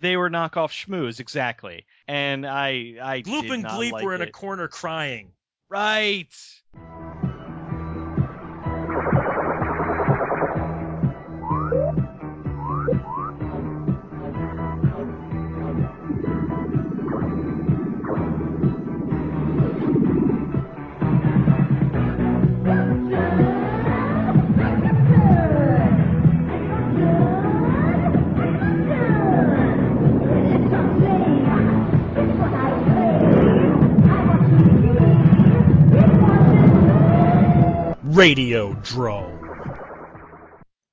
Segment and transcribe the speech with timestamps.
[0.00, 1.86] They were knockoff Shmoos, exactly.
[2.08, 5.32] And I, I Gloop and Gleep like were in a corner crying.
[5.68, 6.34] Right.
[38.20, 39.48] Radio Drome.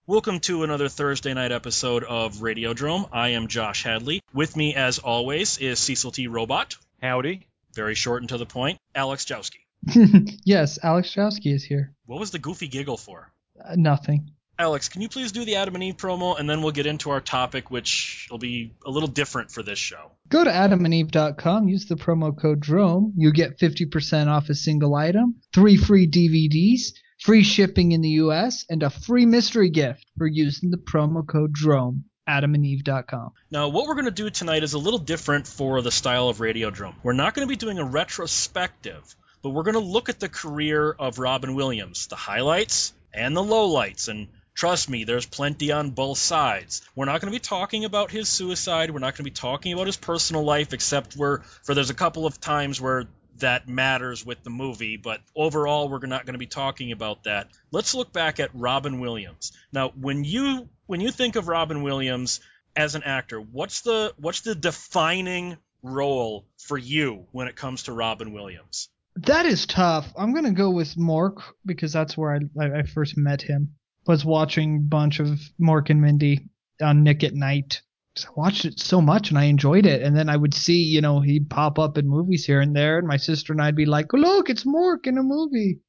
[0.05, 3.08] Welcome to another Thursday night episode of Radio Drome.
[3.12, 4.22] I am Josh Hadley.
[4.34, 6.27] With me, as always, is Cecil T.
[6.27, 6.77] Robot.
[7.02, 7.45] Howdy.
[7.73, 8.80] Very short and to the point.
[8.95, 9.59] Alex Jowski.
[10.45, 11.94] yes, Alex Jowski is here.
[12.05, 13.30] What was the goofy giggle for?
[13.62, 14.31] Uh, nothing.
[14.58, 17.09] Alex, can you please do the Adam and Eve promo, and then we'll get into
[17.09, 20.12] our topic, which will be a little different for this show.
[20.30, 23.16] Go to adamandeve.com, use the promo code DROME.
[23.17, 26.94] You get 50% off a single item, three free DVDs,
[27.28, 31.52] free shipping in the US, and a free mystery gift for using the promo code
[31.52, 32.06] DROME.
[32.25, 33.31] adamandeve.com.
[33.52, 36.38] Now, what we're going to do tonight is a little different for the style of
[36.38, 36.95] Radiodrome.
[37.03, 40.30] We're not going to be doing a retrospective, but we're going to look at the
[40.30, 45.92] career of Robin Williams, the highlights and the lowlights, and Trust me, there's plenty on
[45.92, 46.81] both sides.
[46.95, 48.89] We're not going to be talking about his suicide.
[48.89, 52.25] We're not going to be talking about his personal life, except for there's a couple
[52.25, 53.05] of times where
[53.39, 57.49] that matters with the movie, but overall we're not going to be talking about that.
[57.71, 59.52] Let's look back at Robin Williams.
[59.71, 62.39] Now, when you when you think of Robin Williams
[62.75, 67.91] as an actor, what's the what's the defining role for you when it comes to
[67.91, 68.89] Robin Williams?
[69.17, 70.08] That is tough.
[70.15, 73.75] I'm going to go with Mork because that's where I, I, I first met him.
[74.05, 76.49] Was watching a bunch of Mork and Mindy
[76.81, 77.81] on Nick at Night.
[78.26, 80.02] I watched it so much and I enjoyed it.
[80.02, 82.98] And then I would see, you know, he'd pop up in movies here and there,
[82.98, 85.80] and my sister and I'd be like, "Look, it's Mork in a movie."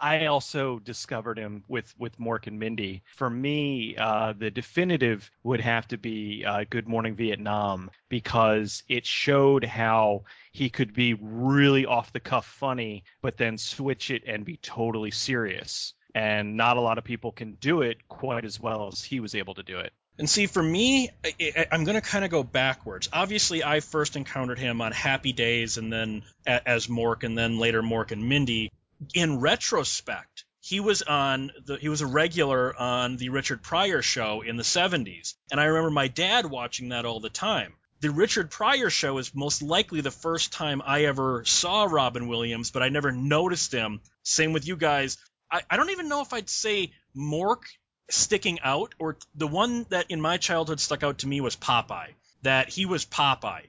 [0.00, 3.02] I also discovered him with with Mork and Mindy.
[3.16, 9.04] For me, uh, the definitive would have to be uh, Good Morning Vietnam because it
[9.04, 14.44] showed how he could be really off the cuff funny, but then switch it and
[14.44, 15.94] be totally serious.
[16.14, 19.34] And not a lot of people can do it quite as well as he was
[19.34, 19.92] able to do it.
[20.18, 23.08] And see, for me, I, am going to kind of go backwards.
[23.12, 27.82] Obviously, I first encountered him on Happy Days and then as Mork and then later
[27.82, 28.72] Mork and Mindy.
[29.14, 34.40] In retrospect, he was on the he was a regular on the Richard Pryor show
[34.40, 35.34] in the 70s.
[35.52, 37.74] And I remember my dad watching that all the time.
[38.00, 42.70] The Richard Pryor show is most likely the first time I ever saw Robin Williams,
[42.70, 44.00] but I never noticed him.
[44.24, 45.16] Same with you guys.
[45.50, 47.62] I, I don't even know if I'd say Mork
[48.08, 52.14] sticking out, or the one that in my childhood stuck out to me was Popeye.
[52.42, 53.66] That he was Popeye,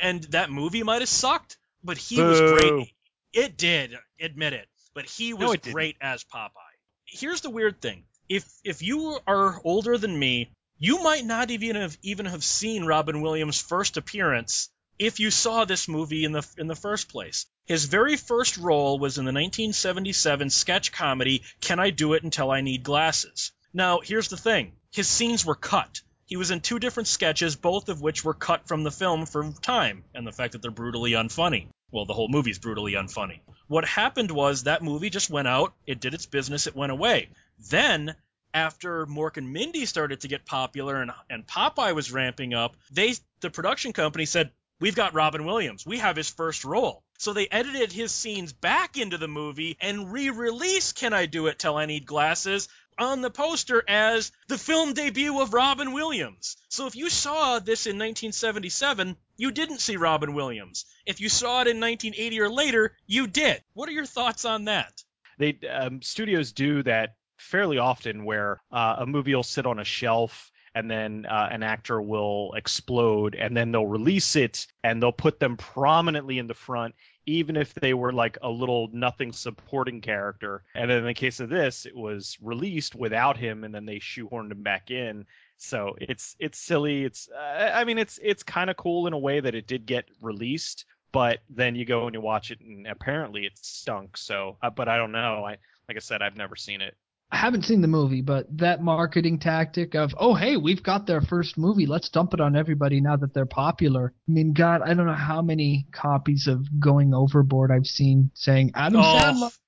[0.00, 2.26] and that movie might have sucked, but he Boo.
[2.28, 2.94] was great.
[3.32, 6.76] It did, admit it, but he was No, great as Popeye.
[7.04, 11.76] Here's the weird thing: if if you are older than me, you might not even
[11.76, 16.46] have even have seen Robin Williams' first appearance if you saw this movie in the
[16.56, 17.46] in the first place.
[17.66, 22.50] His very first role was in the 1977 sketch comedy Can I Do It Until
[22.50, 23.52] I Need Glasses.
[23.74, 24.72] Now, here's the thing.
[24.90, 26.02] His scenes were cut.
[26.26, 29.52] He was in two different sketches, both of which were cut from the film for
[29.62, 31.68] time and the fact that they're brutally unfunny.
[31.90, 33.40] Well, the whole movie's brutally unfunny.
[33.68, 37.28] What happened was that movie just went out, it did its business, it went away.
[37.70, 38.14] Then
[38.54, 43.14] after Mork and Mindy started to get popular and, and Popeye was ramping up, they
[43.40, 44.50] the production company said,
[44.80, 45.86] We've got Robin Williams.
[45.86, 47.04] We have his first role.
[47.18, 51.60] So they edited his scenes back into the movie and re-released Can I Do It
[51.60, 56.56] Till I Need Glasses on the poster as the film debut of Robin Williams.
[56.68, 60.84] So if you saw this in 1977, you didn't see Robin Williams.
[61.06, 63.62] If you saw it in 1980 or later, you did.
[63.74, 65.02] What are your thoughts on that?
[65.38, 69.84] They um, studios do that fairly often, where uh, a movie will sit on a
[69.84, 75.12] shelf and then uh, an actor will explode and then they'll release it and they'll
[75.12, 76.94] put them prominently in the front
[77.24, 80.64] even if they were like a little nothing supporting character.
[80.74, 84.00] And then in the case of this it was released without him and then they
[84.00, 85.26] shoehorned him back in.
[85.58, 87.04] So it's it's silly.
[87.04, 89.86] It's uh, i mean it's it's kind of cool in a way that it did
[89.86, 94.56] get released but then you go and you watch it and apparently it stunk so
[94.62, 95.44] uh, but i don't know.
[95.44, 95.58] I
[95.88, 96.96] like i said i've never seen it
[97.32, 101.22] I haven't seen the movie, but that marketing tactic of, oh, hey, we've got their
[101.22, 101.86] first movie.
[101.86, 104.12] Let's dump it on everybody now that they're popular.
[104.28, 108.72] I mean, God, I don't know how many copies of Going Overboard I've seen saying
[108.74, 109.02] Adam Oh.
[109.02, 109.58] Sandler.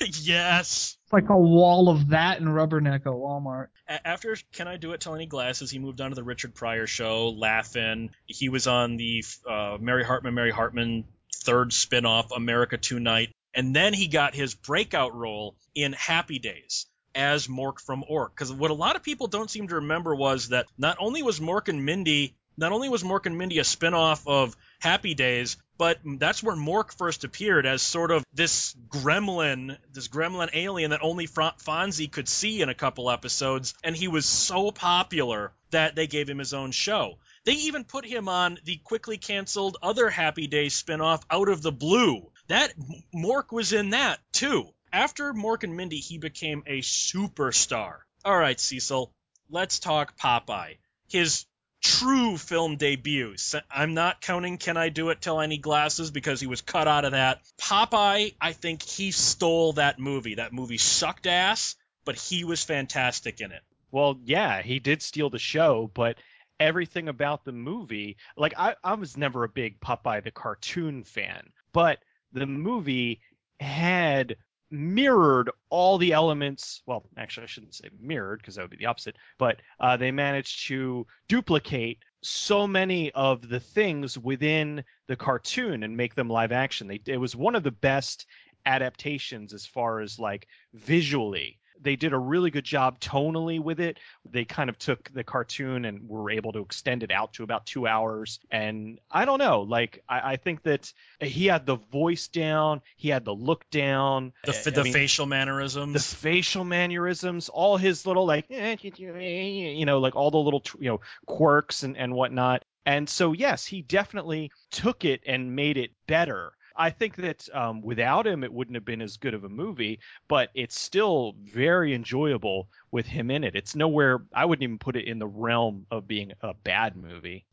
[0.26, 0.96] yes.
[1.04, 3.68] It's like a wall of that in Rubberneck at Walmart.
[3.88, 5.00] A- after Can I Do It?
[5.00, 8.10] Till I Need Glasses, he moved on to the Richard Pryor show, Laugh-In.
[8.26, 13.30] He was on the uh, Mary Hartman, Mary Hartman third spinoff, America Tonight.
[13.54, 18.34] And then he got his breakout role in Happy Days as Mork from Ork.
[18.34, 21.40] Because what a lot of people don't seem to remember was that not only was
[21.40, 25.98] Mork and Mindy, not only was Mork and Mindy a spin-off of Happy Days, but
[26.04, 31.26] that's where Mork first appeared as sort of this gremlin, this gremlin alien that only
[31.26, 36.28] Fonzie could see in a couple episodes, and he was so popular that they gave
[36.28, 37.18] him his own show.
[37.44, 41.72] They even put him on the quickly canceled other Happy Days spinoff, Out of the
[41.72, 42.30] Blue.
[42.46, 42.72] That
[43.14, 44.68] Mork was in that too.
[44.94, 47.96] After Mork and Mindy, he became a superstar.
[48.24, 49.12] All right, Cecil,
[49.50, 50.76] let's talk Popeye.
[51.08, 51.46] His
[51.82, 53.34] true film debut.
[53.68, 56.86] I'm not counting Can I Do It Till I Need Glasses because he was cut
[56.86, 57.40] out of that.
[57.58, 60.36] Popeye, I think he stole that movie.
[60.36, 61.74] That movie sucked ass,
[62.04, 63.62] but he was fantastic in it.
[63.90, 66.18] Well, yeah, he did steal the show, but
[66.60, 71.50] everything about the movie, like I, I was never a big Popeye the cartoon fan,
[71.72, 71.98] but
[72.32, 73.22] the movie
[73.58, 74.36] had
[74.74, 76.82] mirrored all the elements.
[76.86, 79.16] Well, actually, I shouldn't say mirrored because that would be the opposite.
[79.38, 85.96] But uh, they managed to duplicate so many of the things within the cartoon and
[85.96, 86.88] make them live action.
[86.88, 88.26] They, it was one of the best
[88.66, 93.98] adaptations as far as like visually they did a really good job tonally with it.
[94.30, 97.66] They kind of took the cartoon and were able to extend it out to about
[97.66, 98.40] two hours.
[98.50, 103.08] And I don't know, like I, I think that he had the voice down, he
[103.08, 108.26] had the look down, the, the mean, facial mannerisms, the facial mannerisms, all his little
[108.26, 112.64] like, you know, like all the little you know quirks and and whatnot.
[112.86, 116.52] And so yes, he definitely took it and made it better.
[116.76, 120.00] I think that um, without him, it wouldn't have been as good of a movie,
[120.28, 123.54] but it's still very enjoyable with him in it.
[123.54, 127.44] It's nowhere, I wouldn't even put it in the realm of being a bad movie.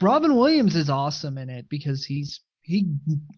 [0.00, 2.86] Robin Williams is awesome in it because he's he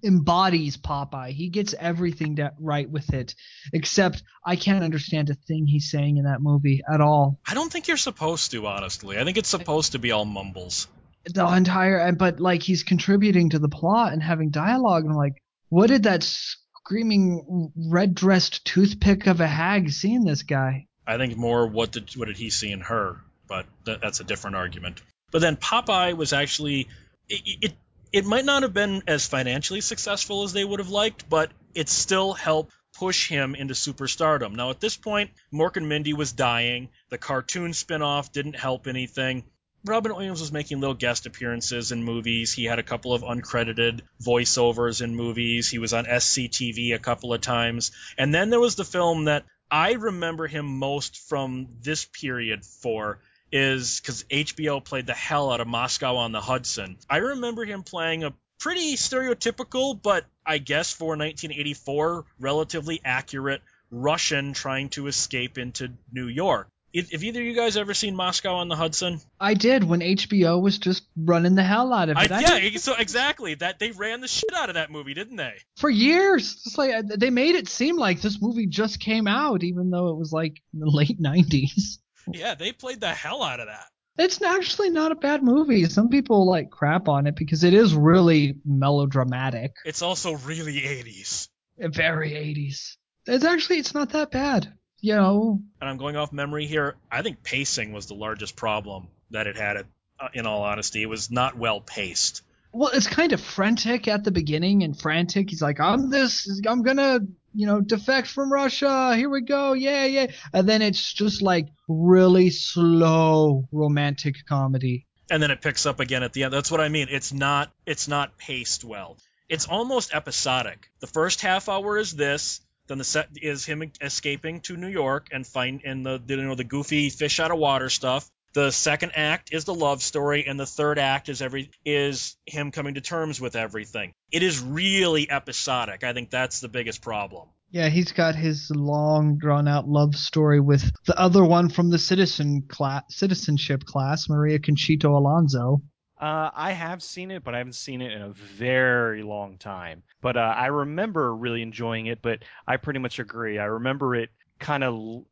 [0.02, 1.30] embodies Popeye.
[1.30, 3.34] He gets everything right with it,
[3.72, 7.40] except I can't understand a thing he's saying in that movie at all.
[7.46, 9.18] I don't think you're supposed to, honestly.
[9.18, 10.88] I think it's supposed to be all mumbles
[11.26, 15.88] the entire but like he's contributing to the plot and having dialogue and like what
[15.88, 20.86] did that screaming red dressed toothpick of a hag see in this guy?
[21.06, 24.24] I think more what did what did he see in her but th- that's a
[24.24, 25.02] different argument.
[25.30, 26.88] But then popeye was actually
[27.28, 27.72] it, it
[28.12, 31.88] it might not have been as financially successful as they would have liked but it
[31.88, 34.54] still helped push him into superstardom.
[34.54, 36.90] Now at this point mork and mindy was dying.
[37.08, 39.44] The cartoon spin-off didn't help anything
[39.86, 42.54] Robin Williams was making little guest appearances in movies.
[42.54, 45.68] He had a couple of uncredited voiceovers in movies.
[45.68, 47.92] He was on SCTV a couple of times.
[48.16, 53.18] And then there was the film that I remember him most from this period for
[53.52, 56.96] is because HBO played the hell out of Moscow on the Hudson.
[57.10, 63.60] I remember him playing a pretty stereotypical, but I guess for 1984, relatively accurate
[63.90, 66.68] Russian trying to escape into New York.
[66.94, 69.20] Have either of you guys ever seen Moscow on the Hudson?
[69.40, 72.30] I did when HBO was just running the hell out of it.
[72.30, 75.54] I, yeah, so exactly that they ran the shit out of that movie, didn't they?
[75.76, 79.64] For years, it's like uh, they made it seem like this movie just came out,
[79.64, 81.98] even though it was like in the late '90s.
[82.32, 83.86] Yeah, they played the hell out of that.
[84.16, 85.86] It's actually not a bad movie.
[85.86, 89.72] Some people like crap on it because it is really melodramatic.
[89.84, 91.48] It's also really 80s.
[91.76, 92.96] Very 80s.
[93.26, 94.72] It's actually it's not that bad
[95.04, 95.60] you know.
[95.82, 96.96] And I'm going off memory here.
[97.12, 99.84] I think pacing was the largest problem that it had.
[100.18, 102.42] Uh, in all honesty, it was not well paced.
[102.72, 105.50] Well, it's kind of frantic at the beginning and frantic.
[105.50, 106.48] He's like, "I'm this.
[106.66, 107.20] I'm gonna,
[107.52, 109.14] you know, defect from Russia.
[109.16, 109.74] Here we go.
[109.74, 115.06] Yeah, yeah." And then it's just like really slow romantic comedy.
[115.30, 116.52] And then it picks up again at the end.
[116.52, 117.08] That's what I mean.
[117.10, 117.70] It's not.
[117.84, 119.18] It's not paced well.
[119.48, 120.88] It's almost episodic.
[121.00, 125.28] The first half hour is this then the set is him escaping to New York
[125.32, 128.28] and find and the you know the goofy fish out of water stuff.
[128.54, 132.70] The second act is the love story, and the third act is every is him
[132.70, 134.12] coming to terms with everything.
[134.30, 136.04] It is really episodic.
[136.04, 137.48] I think that's the biggest problem.
[137.70, 141.98] Yeah, he's got his long drawn out love story with the other one from the
[141.98, 145.82] citizen class, citizenship class, Maria Conchita Alonso.
[146.24, 150.02] Uh, I have seen it, but I haven't seen it in a very long time.
[150.22, 152.22] But uh, I remember really enjoying it.
[152.22, 153.58] But I pretty much agree.
[153.58, 155.24] I remember it kind of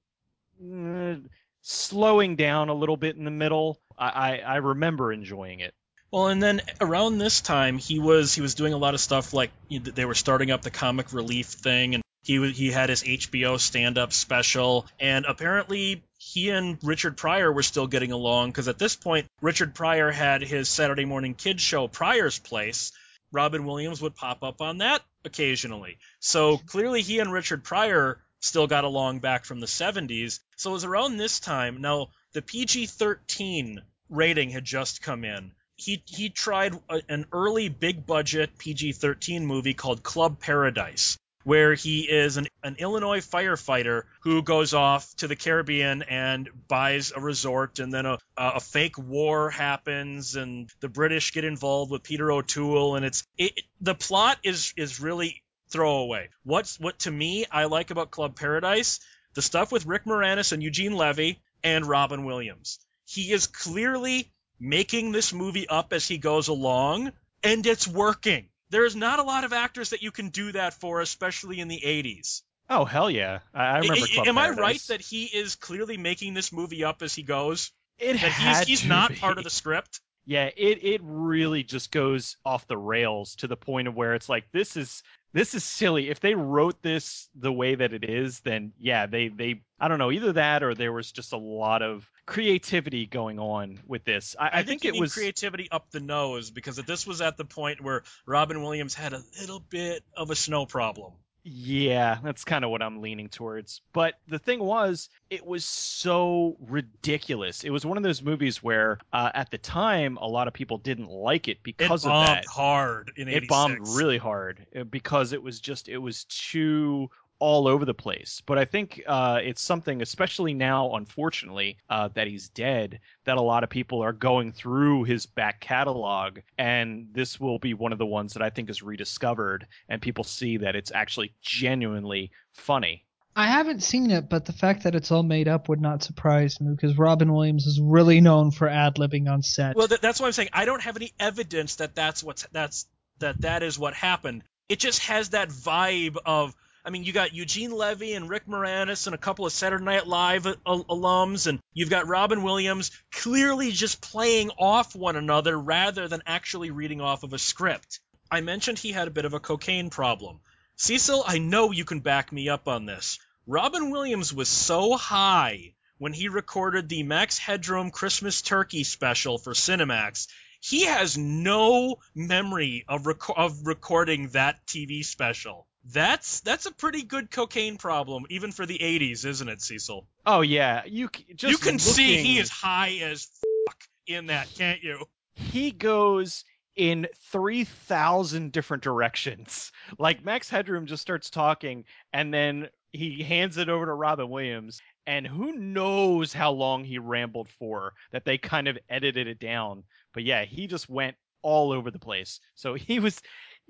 [0.62, 1.14] uh,
[1.62, 3.80] slowing down a little bit in the middle.
[3.96, 5.72] I, I, I remember enjoying it.
[6.11, 9.32] Well, and then around this time, he was he was doing a lot of stuff
[9.32, 13.58] like they were starting up the comic relief thing, and He he had his HBO
[13.58, 18.95] stand-up special, and apparently he and Richard Pryor were still getting along because at this
[18.95, 22.93] point Richard Pryor had his Saturday morning kids show Pryor's Place.
[23.33, 25.99] Robin Williams would pop up on that occasionally.
[26.21, 30.38] So clearly he and Richard Pryor still got along back from the 70s.
[30.57, 31.81] So it was around this time.
[31.81, 35.52] Now the PG-13 rating had just come in.
[35.75, 42.00] He he tried a, an early big budget PG-13 movie called Club Paradise where he
[42.00, 47.78] is an, an Illinois firefighter who goes off to the Caribbean and buys a resort,
[47.78, 52.96] and then a, a fake war happens, and the British get involved with Peter O'Toole,
[52.96, 56.28] and it's it, the plot is is really throwaway.
[56.44, 59.00] What's what to me I like about Club Paradise,
[59.34, 62.78] the stuff with Rick Moranis and Eugene Levy and Robin Williams.
[63.06, 64.30] He is clearly
[64.61, 69.45] making this movie up as he goes along, and it's working there's not a lot
[69.45, 72.43] of actors that you can do that for, especially in the 80s.
[72.69, 73.41] Oh hell yeah!
[73.55, 74.07] I, I remember.
[74.07, 74.59] Club Am Paradise.
[74.59, 77.71] I right that he is clearly making this movie up as he goes?
[77.99, 79.17] it That had he's he's not be.
[79.17, 80.00] part of the script.
[80.25, 84.29] Yeah, it it really just goes off the rails to the point of where it's
[84.29, 85.02] like this is
[85.33, 86.11] this is silly.
[86.11, 89.99] If they wrote this the way that it is, then yeah, they they I don't
[89.99, 94.37] know either that or there was just a lot of creativity going on with this.
[94.39, 97.45] I, I, think, you it was creativity up the nose because this was at the
[97.45, 101.12] point where Robin Williams had a little bit of a snow problem.
[101.44, 103.80] Yeah, that's kind of what I'm leaning towards.
[103.92, 107.64] But the thing was, it was so ridiculous.
[107.64, 110.78] It was one of those movies where, uh, at the time, a lot of people
[110.78, 112.46] didn't like it It because of bombed that.
[112.46, 117.11] hard in It bombed really hard uh, because it was just it was too
[117.42, 118.40] all over the place.
[118.46, 123.42] But I think uh, it's something, especially now, unfortunately, uh, that he's dead, that a
[123.42, 127.99] lot of people are going through his back catalog, and this will be one of
[127.99, 133.04] the ones that I think is rediscovered, and people see that it's actually genuinely funny.
[133.34, 136.61] I haven't seen it, but the fact that it's all made up would not surprise
[136.61, 139.75] me because Robin Williams is really known for ad libbing on set.
[139.75, 142.87] Well, th- that's why I'm saying I don't have any evidence that that's what's that's
[143.18, 144.44] that that is what happened.
[144.68, 146.54] It just has that vibe of.
[146.85, 150.09] I mean, you got Eugene Levy and Rick Moranis and a couple of Saturday Night
[150.09, 155.57] Live uh, al- alums, and you've got Robin Williams clearly just playing off one another
[155.57, 158.01] rather than actually reading off of a script.
[158.33, 160.41] I mentioned he had a bit of a cocaine problem.
[160.75, 163.21] Cecil, I know you can back me up on this.
[163.47, 169.53] Robin Williams was so high when he recorded the Max Headroom Christmas Turkey special for
[169.53, 170.27] Cinemax.
[170.61, 175.69] He has no memory of rec- of recording that TV special.
[175.85, 180.07] That's that's a pretty good cocaine problem, even for the '80s, isn't it, Cecil?
[180.25, 183.29] Oh yeah, you just you can see he is high as
[183.67, 185.07] fuck in that, can't you?
[185.35, 191.85] he goes in 3000 different directions like max headroom just starts talking
[192.15, 196.99] and then he hands it over to robin williams and who knows how long he
[196.99, 199.85] rambled for that they kind of edited it down
[200.15, 203.21] but yeah he just went all over the place so he was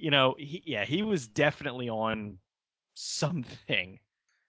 [0.02, 2.38] you know he, yeah he was definitely on
[2.94, 3.98] something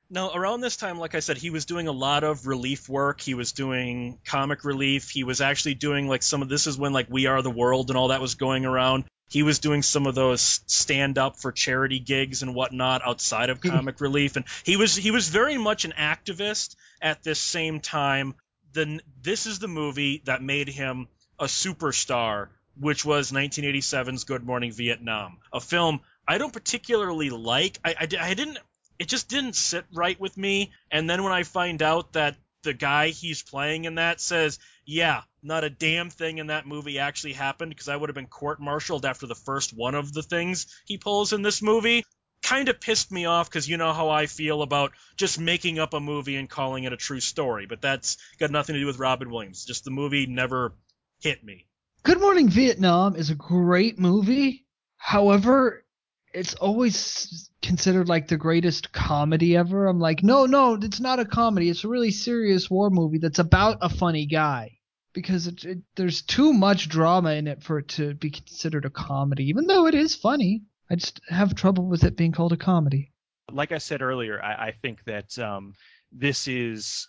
[0.10, 3.20] Now, around this time, like I said, he was doing a lot of relief work.
[3.20, 5.10] He was doing comic relief.
[5.10, 7.90] He was actually doing like some of this is when like We Are the World
[7.90, 9.06] and all that was going around.
[9.30, 13.62] He was doing some of those stand up for charity gigs and whatnot outside of
[13.72, 18.36] comic relief, and he was he was very much an activist at this same time.
[18.74, 21.08] Then this is the movie that made him
[21.40, 27.80] a superstar, which was 1987's Good Morning Vietnam, a film I don't particularly like.
[27.84, 28.58] I, I, I didn't
[29.00, 30.72] it just didn't sit right with me.
[30.92, 35.22] And then when I find out that the guy he's playing in that says, yeah,
[35.42, 38.62] not a damn thing in that movie actually happened because I would have been court
[38.62, 42.06] martialed after the first one of the things he pulls in this movie,
[42.42, 45.94] kind of pissed me off because you know how I feel about just making up
[45.94, 47.66] a movie and calling it a true story.
[47.66, 49.66] But that's got nothing to do with Robin Williams.
[49.66, 50.74] Just the movie never
[51.20, 51.66] hit me.
[52.04, 54.66] Good Morning Vietnam is a great movie.
[54.98, 55.86] However,
[56.34, 59.88] it's always considered like the greatest comedy ever.
[59.88, 61.70] I'm like, no, no, it's not a comedy.
[61.70, 64.80] It's a really serious war movie that's about a funny guy.
[65.14, 68.90] Because it, it, there's too much drama in it for it to be considered a
[68.90, 70.64] comedy, even though it is funny.
[70.90, 73.14] I just have trouble with it being called a comedy.
[73.50, 75.74] like I said earlier, I, I think that um,
[76.12, 77.08] this is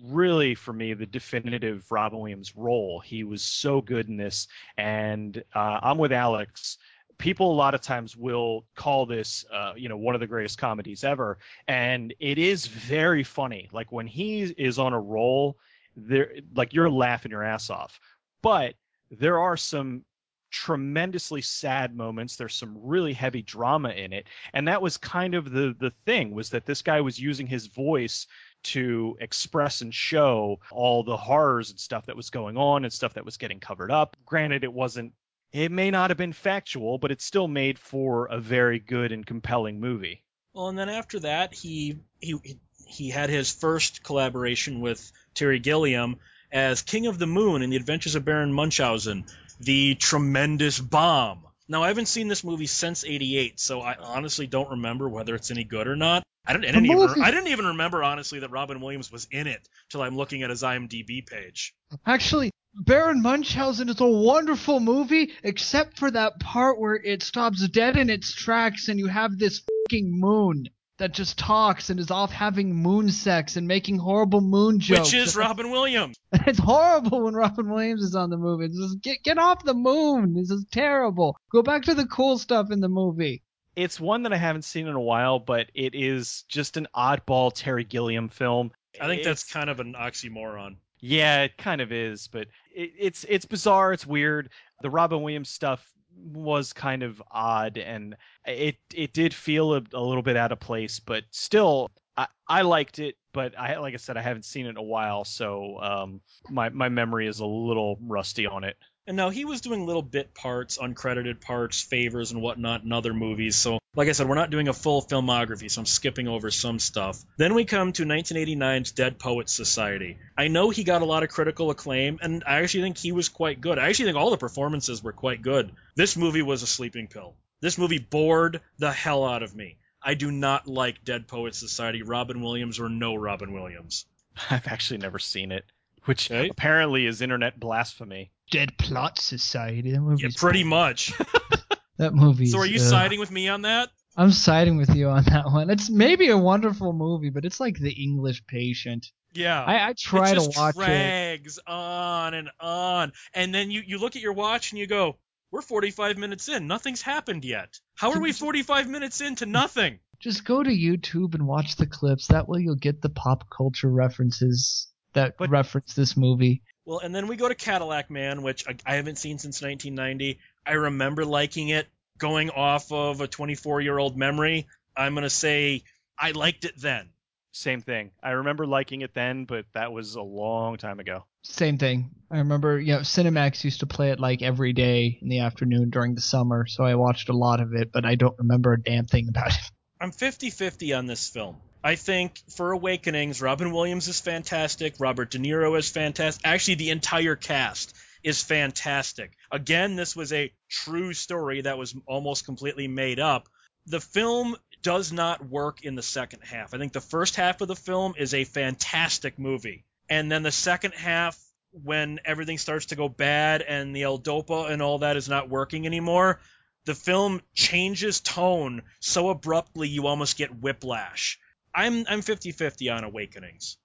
[0.00, 3.00] really for me the definitive Robin Williams role.
[3.00, 6.78] He was so good in this, and uh, I'm with Alex.
[7.18, 10.58] People a lot of times will call this, uh, you know, one of the greatest
[10.58, 13.68] comedies ever, and it is very funny.
[13.72, 15.56] Like when he is on a roll,
[15.96, 18.00] there, like you're laughing your ass off.
[18.42, 18.74] But
[19.10, 20.04] there are some
[20.50, 22.36] tremendously sad moments.
[22.36, 26.32] There's some really heavy drama in it, and that was kind of the the thing
[26.32, 28.26] was that this guy was using his voice
[28.64, 33.14] to express and show all the horrors and stuff that was going on and stuff
[33.14, 34.16] that was getting covered up.
[34.24, 35.12] Granted, it wasn't.
[35.52, 39.26] It may not have been factual, but it still made for a very good and
[39.26, 40.24] compelling movie.
[40.54, 46.16] Well, and then after that, he he he had his first collaboration with Terry Gilliam
[46.50, 49.24] as King of the Moon in The Adventures of Baron Munchausen,
[49.60, 51.46] the tremendous bomb.
[51.72, 55.50] Now, I haven't seen this movie since '88, so I honestly don't remember whether it's
[55.50, 56.22] any good or not.
[56.44, 59.46] I didn't, I didn't even I didn't even remember honestly that Robin Williams was in
[59.46, 61.72] it till I'm looking at his IMDb page.
[62.04, 67.96] Actually, Baron Munchausen is a wonderful movie, except for that part where it stops dead
[67.96, 70.68] in its tracks and you have this fucking moon
[70.98, 75.12] that just talks and is off having moon sex and making horrible moon jokes.
[75.12, 76.16] Which is Robin Williams.
[76.32, 78.66] it's horrible when Robin Williams is on the movie.
[78.66, 80.34] It's just get get off the moon.
[80.34, 81.36] This is terrible.
[81.50, 83.42] Go back to the cool stuff in the movie.
[83.74, 87.52] It's one that I haven't seen in a while, but it is just an oddball
[87.54, 88.70] Terry Gilliam film.
[89.00, 90.76] I think it's, that's kind of an oxymoron.
[91.00, 93.92] Yeah, it kind of is, but it, it's it's bizarre.
[93.92, 94.50] It's weird.
[94.82, 95.84] The Robin Williams stuff
[96.22, 100.60] was kind of odd and it it did feel a, a little bit out of
[100.60, 104.66] place but still I, I liked it but I like I said I haven't seen
[104.66, 108.76] it in a while so um, my my memory is a little rusty on it
[109.06, 113.12] and now he was doing little bit parts, uncredited parts, favors, and whatnot in other
[113.12, 113.56] movies.
[113.56, 116.78] So, like I said, we're not doing a full filmography, so I'm skipping over some
[116.78, 117.22] stuff.
[117.36, 120.18] Then we come to 1989's Dead Poets Society.
[120.38, 123.28] I know he got a lot of critical acclaim, and I actually think he was
[123.28, 123.78] quite good.
[123.78, 125.72] I actually think all the performances were quite good.
[125.96, 127.34] This movie was a sleeping pill.
[127.60, 129.78] This movie bored the hell out of me.
[130.00, 134.06] I do not like Dead Poets Society, Robin Williams or no Robin Williams.
[134.50, 135.64] I've actually never seen it
[136.04, 136.48] which okay.
[136.48, 138.32] apparently is internet blasphemy.
[138.50, 139.92] Dead Plot Society.
[139.92, 140.24] That movie.
[140.24, 141.12] Yeah, pretty much.
[141.98, 142.46] that movie.
[142.46, 143.90] So are you uh, siding with me on that?
[144.16, 145.70] I'm siding with you on that one.
[145.70, 149.06] It's maybe a wonderful movie, but it's like The English Patient.
[149.32, 150.84] Yeah, I, I try to watch drags it.
[150.84, 155.16] Drags on and on, and then you you look at your watch and you go,
[155.50, 156.66] "We're 45 minutes in.
[156.66, 157.80] Nothing's happened yet.
[157.94, 162.26] How are we 45 minutes into nothing?" Just go to YouTube and watch the clips.
[162.26, 166.62] That way, you'll get the pop culture references that but, reference this movie.
[166.84, 170.40] Well, and then we go to Cadillac Man, which I, I haven't seen since 1990.
[170.66, 174.66] I remember liking it going off of a 24 year old memory.
[174.96, 175.82] I'm going to say
[176.18, 177.10] I liked it then.
[177.52, 178.12] Same thing.
[178.22, 181.24] I remember liking it then, but that was a long time ago.
[181.42, 182.10] Same thing.
[182.30, 185.90] I remember, you know, Cinemax used to play it like every day in the afternoon
[185.90, 188.80] during the summer, so I watched a lot of it, but I don't remember a
[188.80, 189.70] damn thing about it.
[190.02, 191.58] I'm 50 50 on this film.
[191.84, 194.96] I think for Awakenings, Robin Williams is fantastic.
[194.98, 196.44] Robert De Niro is fantastic.
[196.44, 199.30] Actually, the entire cast is fantastic.
[199.52, 203.48] Again, this was a true story that was almost completely made up.
[203.86, 206.74] The film does not work in the second half.
[206.74, 209.84] I think the first half of the film is a fantastic movie.
[210.08, 211.38] And then the second half,
[211.70, 215.86] when everything starts to go bad and the L-Dopa and all that is not working
[215.86, 216.40] anymore,
[216.84, 221.38] the film changes tone so abruptly you almost get whiplash.
[221.74, 223.78] I'm I'm 50-50 on Awakenings.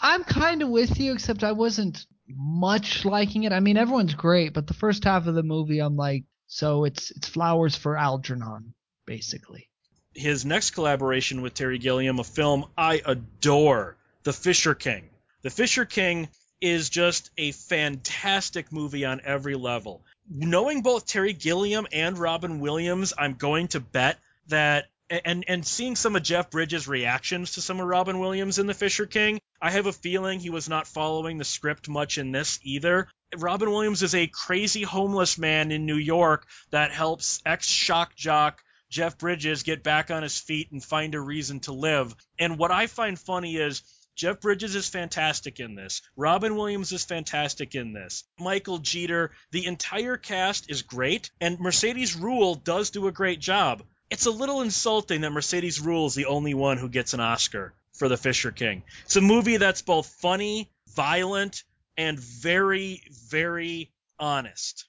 [0.00, 3.52] I'm kind of with you, except I wasn't much liking it.
[3.52, 7.10] I mean, everyone's great, but the first half of the movie, I'm like, so it's
[7.10, 8.74] it's flowers for Algernon,
[9.06, 9.68] basically.
[10.14, 15.08] His next collaboration with Terry Gilliam, a film I adore, The Fisher King.
[15.42, 16.28] The Fisher King
[16.60, 20.04] is just a fantastic movie on every level.
[20.28, 25.94] Knowing both Terry Gilliam and Robin Williams, I'm going to bet that and and seeing
[25.94, 29.70] some of Jeff Bridges' reactions to some of Robin Williams in The Fisher King, I
[29.70, 33.08] have a feeling he was not following the script much in this either.
[33.36, 38.62] Robin Williams is a crazy homeless man in New York that helps ex shock jock
[38.88, 42.14] Jeff Bridges get back on his feet and find a reason to live.
[42.38, 43.82] And what I find funny is
[44.14, 46.02] Jeff Bridges is fantastic in this.
[46.16, 48.24] Robin Williams is fantastic in this.
[48.38, 53.82] Michael Jeter, the entire cast is great, and Mercedes Ruehl does do a great job
[54.12, 57.72] it's a little insulting that Mercedes Ruehl is the only one who gets an Oscar
[57.94, 58.82] for The Fisher King.
[59.06, 61.64] It's a movie that's both funny, violent,
[61.96, 64.84] and very, very honest.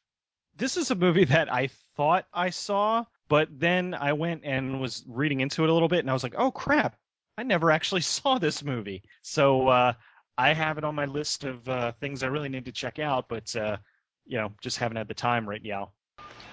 [0.57, 5.05] This is a movie that I thought I saw, but then I went and was
[5.07, 6.97] reading into it a little bit, and I was like, oh crap,
[7.37, 9.03] I never actually saw this movie.
[9.21, 9.93] So uh,
[10.37, 13.27] I have it on my list of uh, things I really need to check out,
[13.29, 13.77] but uh,
[14.25, 15.91] you know, just haven't had the time right now.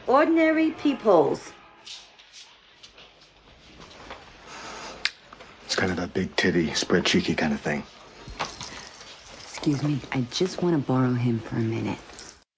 [0.06, 1.52] Ordinary peoples
[5.70, 7.84] It's kind of a big titty, spread cheeky kind of thing.
[9.38, 11.98] Excuse me, I just want to borrow him for a minute.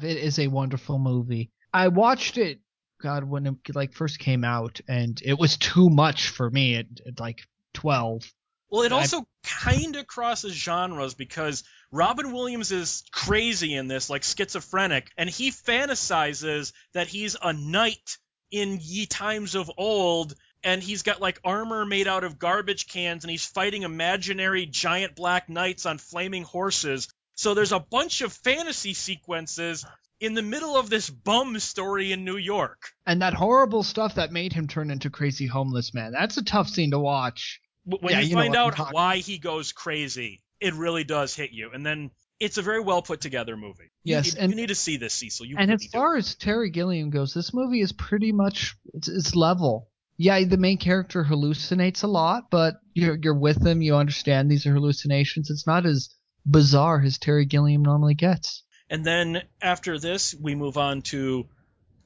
[0.01, 1.51] It is a wonderful movie.
[1.75, 2.61] I watched it,
[3.03, 6.87] God, when it like first came out, and it was too much for me It,
[7.07, 7.43] at like
[7.75, 8.23] twelve.
[8.71, 14.23] Well, it also kind of crosses genres because Robin Williams is crazy in this, like
[14.23, 18.17] schizophrenic, and he fantasizes that he's a knight
[18.51, 23.25] in ye times of old, and he's got like armor made out of garbage cans,
[23.25, 27.09] and he's fighting imaginary giant black knights on flaming horses.
[27.35, 29.85] So there's a bunch of fantasy sequences
[30.21, 32.93] in the middle of this bum story in New York.
[33.05, 36.13] And that horrible stuff that made him turn into crazy homeless man.
[36.13, 37.61] That's a tough scene to watch.
[37.85, 41.71] When Yeah, you, you find out why he goes crazy, it really does hit you.
[41.73, 43.91] And then it's a very well put together movie.
[44.05, 45.47] You Yes, need- and- you need to see this, Cecil.
[45.47, 45.99] You and really as do.
[45.99, 49.89] far as Terry Gilliam goes, this movie is pretty much it's, it's level.
[50.17, 53.83] Yeah, the main character hallucinates a lot, but you're you're with him.
[53.83, 55.51] You understand these are hallucinations.
[55.51, 56.11] It's not as
[56.47, 58.63] bizarre as Terry Gilliam normally gets.
[58.91, 61.49] And then after this, we move on to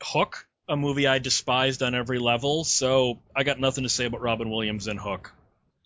[0.03, 2.65] Hook, a movie I despised on every level.
[2.65, 5.33] So I got nothing to say about Robin Williams in Hook.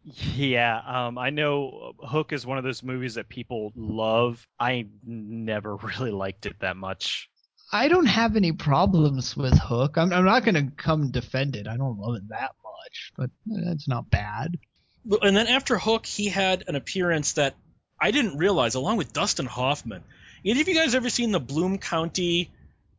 [0.05, 4.47] Yeah, um, I know Hook is one of those movies that people love.
[4.59, 7.29] I never really liked it that much.
[7.73, 9.97] I don't have any problems with Hook.
[9.97, 11.69] I'm I'm not gonna come defend it.
[11.69, 14.59] I don't love it that much, but it's not bad.
[15.23, 17.55] And then after Hook, he had an appearance that
[18.01, 20.03] I didn't realize, along with Dustin Hoffman.
[20.45, 22.51] Any of you guys ever seen the Bloom County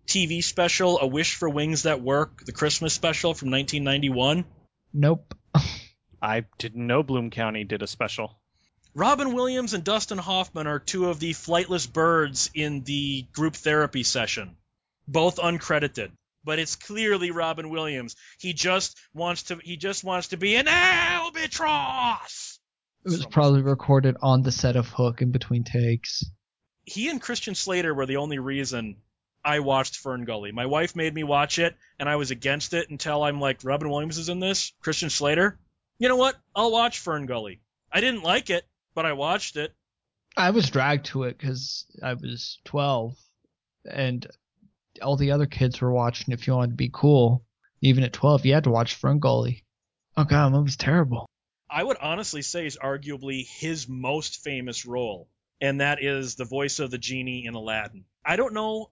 [0.08, 4.46] TV special, A Wish for Wings That Work, the Christmas special from 1991?
[4.94, 5.36] Nope.
[6.21, 8.38] I didn't know Bloom County did a special.
[8.93, 14.03] Robin Williams and Dustin Hoffman are two of the flightless birds in the group therapy
[14.03, 14.57] session,
[15.07, 16.12] both uncredited.
[16.43, 18.15] But it's clearly Robin Williams.
[18.39, 19.60] He just wants to.
[19.63, 22.60] He just wants to be an albatross.
[23.05, 26.23] It was So- probably recorded on the set of Hook in between takes.
[26.84, 28.97] he and Christian Slater were the only reason
[29.45, 30.51] I watched Fern Gully.
[30.51, 33.89] My wife made me watch it, and I was against it until I'm like, Robin
[33.89, 35.60] Williams is in this, Christian Slater.
[36.02, 36.36] You know what?
[36.56, 37.62] I'll watch Fern Gully.
[37.92, 39.72] I didn't like it, but I watched it.
[40.36, 43.16] I was dragged to it because I was 12,
[43.86, 44.26] and
[45.04, 46.34] all the other kids were watching.
[46.34, 47.46] If you wanted to be cool,
[47.82, 49.62] even at 12, you had to watch Ferngully.
[50.18, 51.30] Oh god, the movie's terrible.
[51.70, 55.30] I would honestly say is arguably his most famous role,
[55.62, 58.06] and that is the voice of the genie in Aladdin.
[58.26, 58.90] I don't know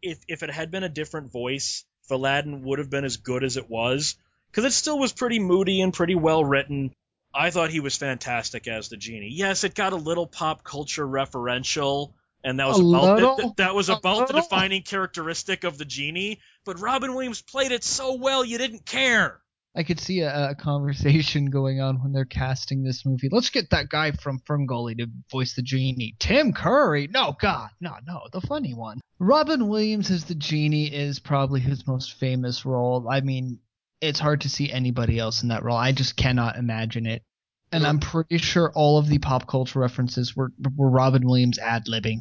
[0.00, 3.42] if if it had been a different voice, if Aladdin would have been as good
[3.42, 4.14] as it was,
[4.52, 6.92] because it still was pretty moody and pretty well written.
[7.34, 9.32] I thought he was fantastic as the genie.
[9.32, 12.12] Yes, it got a little pop culture referential,
[12.44, 13.36] and that was A about little?
[13.36, 16.40] the, that was about the defining characteristic of the genie.
[16.66, 19.40] But Robin Williams played it so well, you didn't care.
[19.74, 23.30] I could see a, a conversation going on when they're casting this movie.
[23.32, 26.14] Let's get that guy from Ferngully to voice the genie.
[26.18, 27.08] Tim Curry?
[27.10, 29.00] No, God, no, no, the funny one.
[29.18, 33.08] Robin Williams as the genie is probably his most famous role.
[33.10, 33.60] I mean,
[34.02, 35.76] it's hard to see anybody else in that role.
[35.76, 37.22] I just cannot imagine it.
[37.70, 41.86] And I'm pretty sure all of the pop culture references were were Robin Williams ad
[41.86, 42.18] libbing.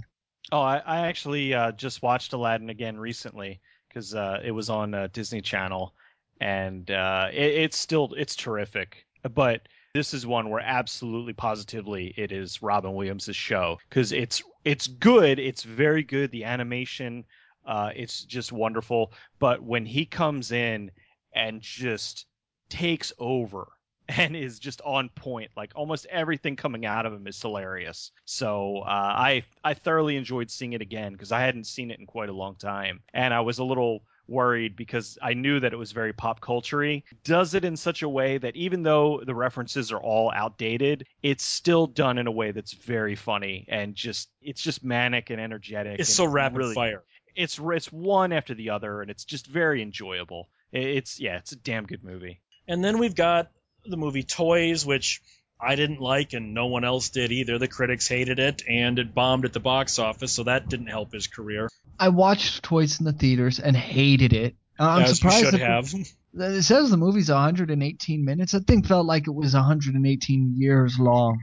[0.50, 4.94] Oh, I, I actually uh, just watched Aladdin again recently because uh, it was on
[4.94, 5.94] uh, Disney Channel,
[6.40, 9.06] and uh, it, it's still it's terrific.
[9.24, 14.88] But this is one where absolutely positively it is Robin Williams' show because it's it's
[14.88, 16.32] good, it's very good.
[16.32, 17.26] The animation,
[17.66, 19.12] uh, it's just wonderful.
[19.38, 20.92] But when he comes in
[21.34, 22.26] and just
[22.70, 23.68] takes over
[24.10, 25.52] and is just on point.
[25.56, 28.12] Like almost everything coming out of him is hilarious.
[28.26, 32.06] So uh, I I thoroughly enjoyed seeing it again because I hadn't seen it in
[32.06, 35.76] quite a long time, and I was a little worried because I knew that it
[35.76, 37.04] was very pop culturey.
[37.24, 41.44] Does it in such a way that even though the references are all outdated, it's
[41.44, 46.00] still done in a way that's very funny and just it's just manic and energetic.
[46.00, 47.04] It's and so rapid really, fire.
[47.36, 50.50] It's it's one after the other, and it's just very enjoyable.
[50.72, 52.42] It- It's yeah, it's a damn good movie.
[52.68, 53.52] And then we've got
[53.86, 55.22] the movie Toys, which
[55.60, 57.58] I didn't like and no one else did either.
[57.60, 61.12] The critics hated it and it bombed at the box office, so that didn't help
[61.14, 61.70] his career.
[62.00, 64.56] I watched Toys in the theaters and hated it.
[64.80, 65.94] I'm as you surprised should have.
[66.34, 68.54] It says the movie's 118 minutes.
[68.54, 71.42] That thing felt like it was 118 years long.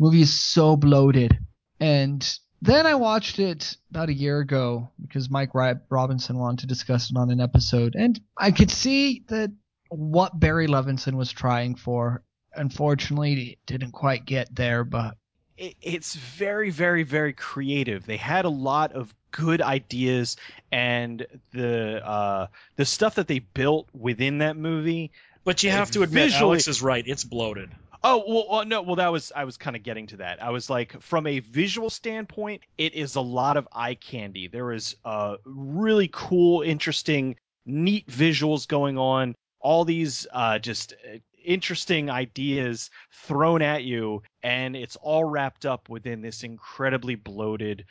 [0.00, 1.38] movie is so bloated.
[1.78, 2.28] And
[2.62, 7.16] then I watched it about a year ago because Mike Robinson wanted to discuss it
[7.16, 9.50] on an episode, and I could see that
[9.90, 12.22] what Barry Levinson was trying for.
[12.56, 15.16] Unfortunately, didn't quite get there, but
[15.56, 20.36] it, it's very very very creative they had a lot of good ideas
[20.72, 25.12] and the uh the stuff that they built within that movie
[25.44, 27.04] But you have to admit, visually- Alex is right.
[27.06, 27.70] It's bloated.
[28.06, 30.42] Oh well, well, no, well that was I was kind of getting to that.
[30.42, 34.46] I was like, from a visual standpoint, it is a lot of eye candy.
[34.46, 39.34] There is uh really cool, interesting, neat visuals going on.
[39.58, 45.88] All these uh just uh, interesting ideas thrown at you, and it's all wrapped up
[45.88, 47.86] within this incredibly bloated,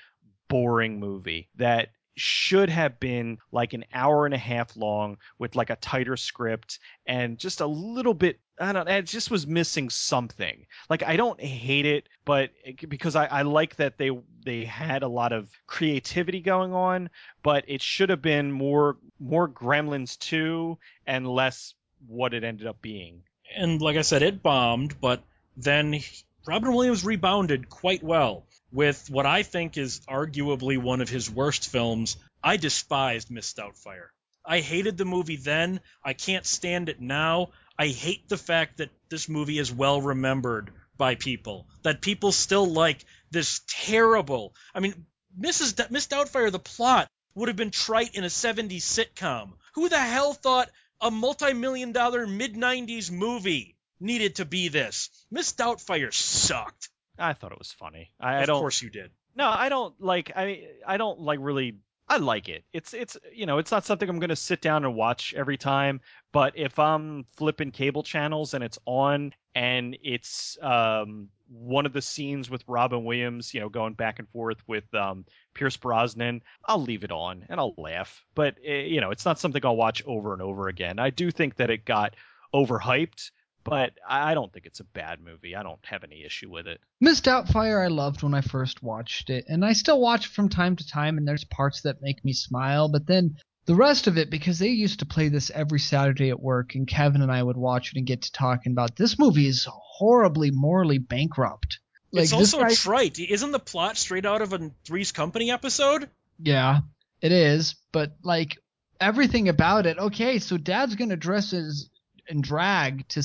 [0.48, 5.72] boring movie that should have been like an hour and a half long with like
[5.72, 10.68] a tighter script and just a little bit I don't it just was missing something.
[10.90, 12.52] Like I don't hate it, but
[12.88, 14.12] because I, I like that they
[14.46, 17.10] they had a lot of creativity going on,
[17.42, 21.74] but it should have been more more Gremlins 2 and less
[22.08, 23.24] what it ended up being.
[23.56, 25.24] And like I said, it bombed, but
[25.58, 26.00] then
[26.46, 31.70] Robin Williams rebounded quite well with what I think is arguably one of his worst
[31.70, 32.18] films.
[32.44, 34.08] I despised Miss Doubtfire.
[34.46, 35.80] I hated the movie then.
[36.04, 37.52] I can't stand it now.
[37.78, 41.68] I hate the fact that this movie is well remembered by people.
[41.84, 44.54] That people still like this terrible.
[44.76, 45.06] I mean,
[45.40, 45.76] Mrs.
[45.76, 49.54] D- Miss Doubtfire, the plot would have been trite in a 70s sitcom.
[49.74, 50.70] Who the hell thought
[51.02, 55.10] a multi-million dollar mid 90s movie needed to be this?
[55.32, 56.90] Miss Doubtfire sucked.
[57.18, 58.12] I thought it was funny.
[58.20, 58.60] I, I of don't.
[58.60, 59.12] course you did.
[59.36, 60.32] No, I don't like.
[60.36, 61.78] I I don't like really.
[62.08, 62.64] I like it.
[62.74, 66.02] It's it's you know it's not something I'm gonna sit down and watch every time.
[66.32, 72.02] But if I'm flipping cable channels and it's on and it's um one of the
[72.02, 76.82] scenes with Robin Williams, you know, going back and forth with um Pierce Brosnan, I'll
[76.82, 78.26] leave it on and I'll laugh.
[78.36, 81.00] But eh, you know, it's not something I'll watch over and over again.
[81.00, 82.16] I do think that it got
[82.54, 83.32] overhyped,
[83.64, 85.56] but I don't think it's a bad movie.
[85.56, 86.80] I don't have any issue with it.
[87.00, 90.50] Miss Doubtfire I loved when I first watched it, and I still watch it from
[90.50, 94.18] time to time, and there's parts that make me smile, but then the rest of
[94.18, 97.42] it, because they used to play this every Saturday at work, and Kevin and I
[97.42, 101.80] would watch it and get to talking about this movie is horribly morally bankrupt.
[102.12, 103.20] it's also guy- trite.
[103.20, 106.10] Isn't the plot straight out of a Three's Company episode?
[106.40, 106.82] Yeah,
[107.22, 108.58] it is, but like
[109.00, 109.98] everything about it.
[109.98, 111.90] Okay, so Dad's gonna dress as
[112.34, 113.24] in drag to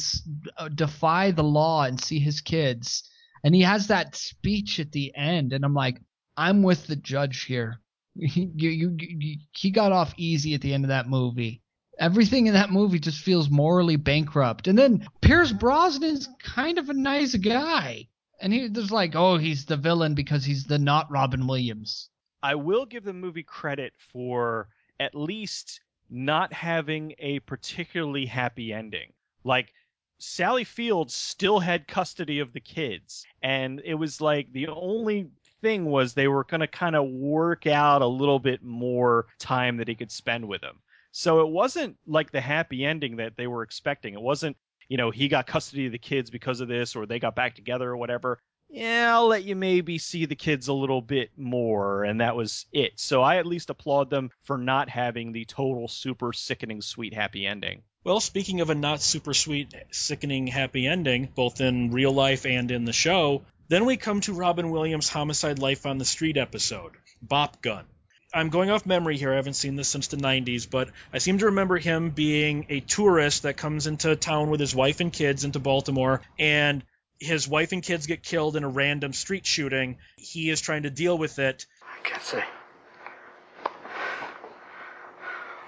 [0.56, 3.08] uh, defy the law and see his kids,
[3.42, 6.00] and he has that speech at the end, and I'm like,
[6.36, 7.80] I'm with the judge here.
[8.20, 11.62] He, you, you, you, he got off easy at the end of that movie.
[12.00, 14.66] Everything in that movie just feels morally bankrupt.
[14.66, 18.08] And then Pierce Brosnan's kind of a nice guy.
[18.40, 22.10] And he there's like, oh, he's the villain because he's the not Robin Williams.
[22.42, 24.68] I will give the movie credit for
[24.98, 29.12] at least not having a particularly happy ending.
[29.44, 29.72] Like
[30.18, 35.84] Sally Fields still had custody of the kids, and it was like the only thing
[35.84, 39.88] was they were going to kind of work out a little bit more time that
[39.88, 40.80] he could spend with them.
[41.12, 44.14] So it wasn't like the happy ending that they were expecting.
[44.14, 44.56] It wasn't,
[44.88, 47.54] you know, he got custody of the kids because of this or they got back
[47.54, 52.04] together or whatever yeah, I'll let you maybe see the kids a little bit more,
[52.04, 52.92] and that was it.
[52.96, 57.46] So I at least applaud them for not having the total super sickening sweet happy
[57.46, 57.82] ending.
[58.04, 62.70] Well, speaking of a not super sweet, sickening happy ending, both in real life and
[62.70, 66.92] in the show, then we come to Robin Williams' Homicide Life on the Street episode,
[67.20, 67.84] Bop Gun.
[68.32, 69.32] I'm going off memory here.
[69.32, 72.80] I haven't seen this since the 90s, but I seem to remember him being a
[72.80, 76.84] tourist that comes into town with his wife and kids into Baltimore, and
[77.18, 79.98] his wife and kids get killed in a random street shooting.
[80.16, 81.66] He is trying to deal with it.
[81.82, 82.44] I can't say.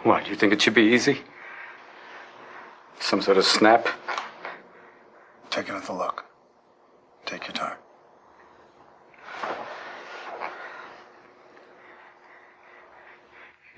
[0.03, 1.21] Why, do you think it should be easy?
[3.01, 3.89] Some sort of snap?
[5.51, 6.25] Take another look.
[7.27, 7.77] Take your time.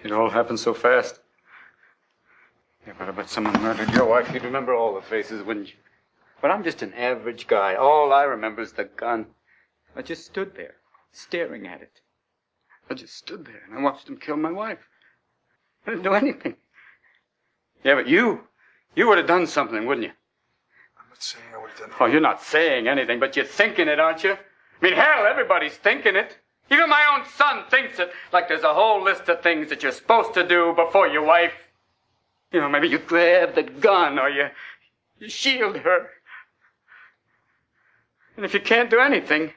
[0.04, 1.18] It all happened so fast.
[2.86, 4.32] Yeah, but I bet someone murdered your wife.
[4.32, 5.74] You'd remember all the faces, wouldn't you?
[6.42, 7.76] But I'm just an average guy.
[7.76, 9.26] All I remember is the gun.
[9.96, 10.74] I just stood there,
[11.12, 12.00] staring at it.
[12.90, 14.80] I just stood there and I watched him kill my wife.
[15.86, 16.56] I didn't do anything.
[17.84, 18.40] Yeah, but you,
[18.94, 20.12] you would have done something, wouldn't you?
[20.98, 23.88] I'm not saying I would have done Oh, you're not saying anything, but you're thinking
[23.88, 24.32] it, aren't you?
[24.32, 26.36] I mean, hell, everybody's thinking it.
[26.70, 29.92] Even my own son thinks it, like there's a whole list of things that you're
[29.92, 31.52] supposed to do before your wife.
[32.52, 34.48] You know, maybe you grab the gun or you,
[35.18, 36.08] you shield her.
[38.36, 39.52] And if you can't do anything,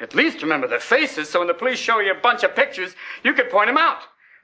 [0.00, 2.94] at least remember their faces so when the police show you a bunch of pictures,
[3.22, 4.02] you can point them out.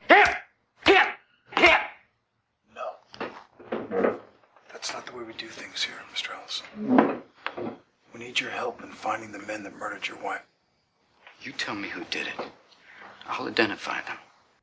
[0.08, 0.36] Here!
[0.84, 1.14] Here!
[1.56, 1.80] Here!
[2.74, 4.18] No.
[4.72, 6.30] That's not the way we do things here, Mr.
[6.34, 7.22] Ellison.
[8.12, 10.42] We need your help in finding the men that murdered your wife.
[11.42, 12.46] You tell me who did it.
[13.28, 14.16] I'll identify them.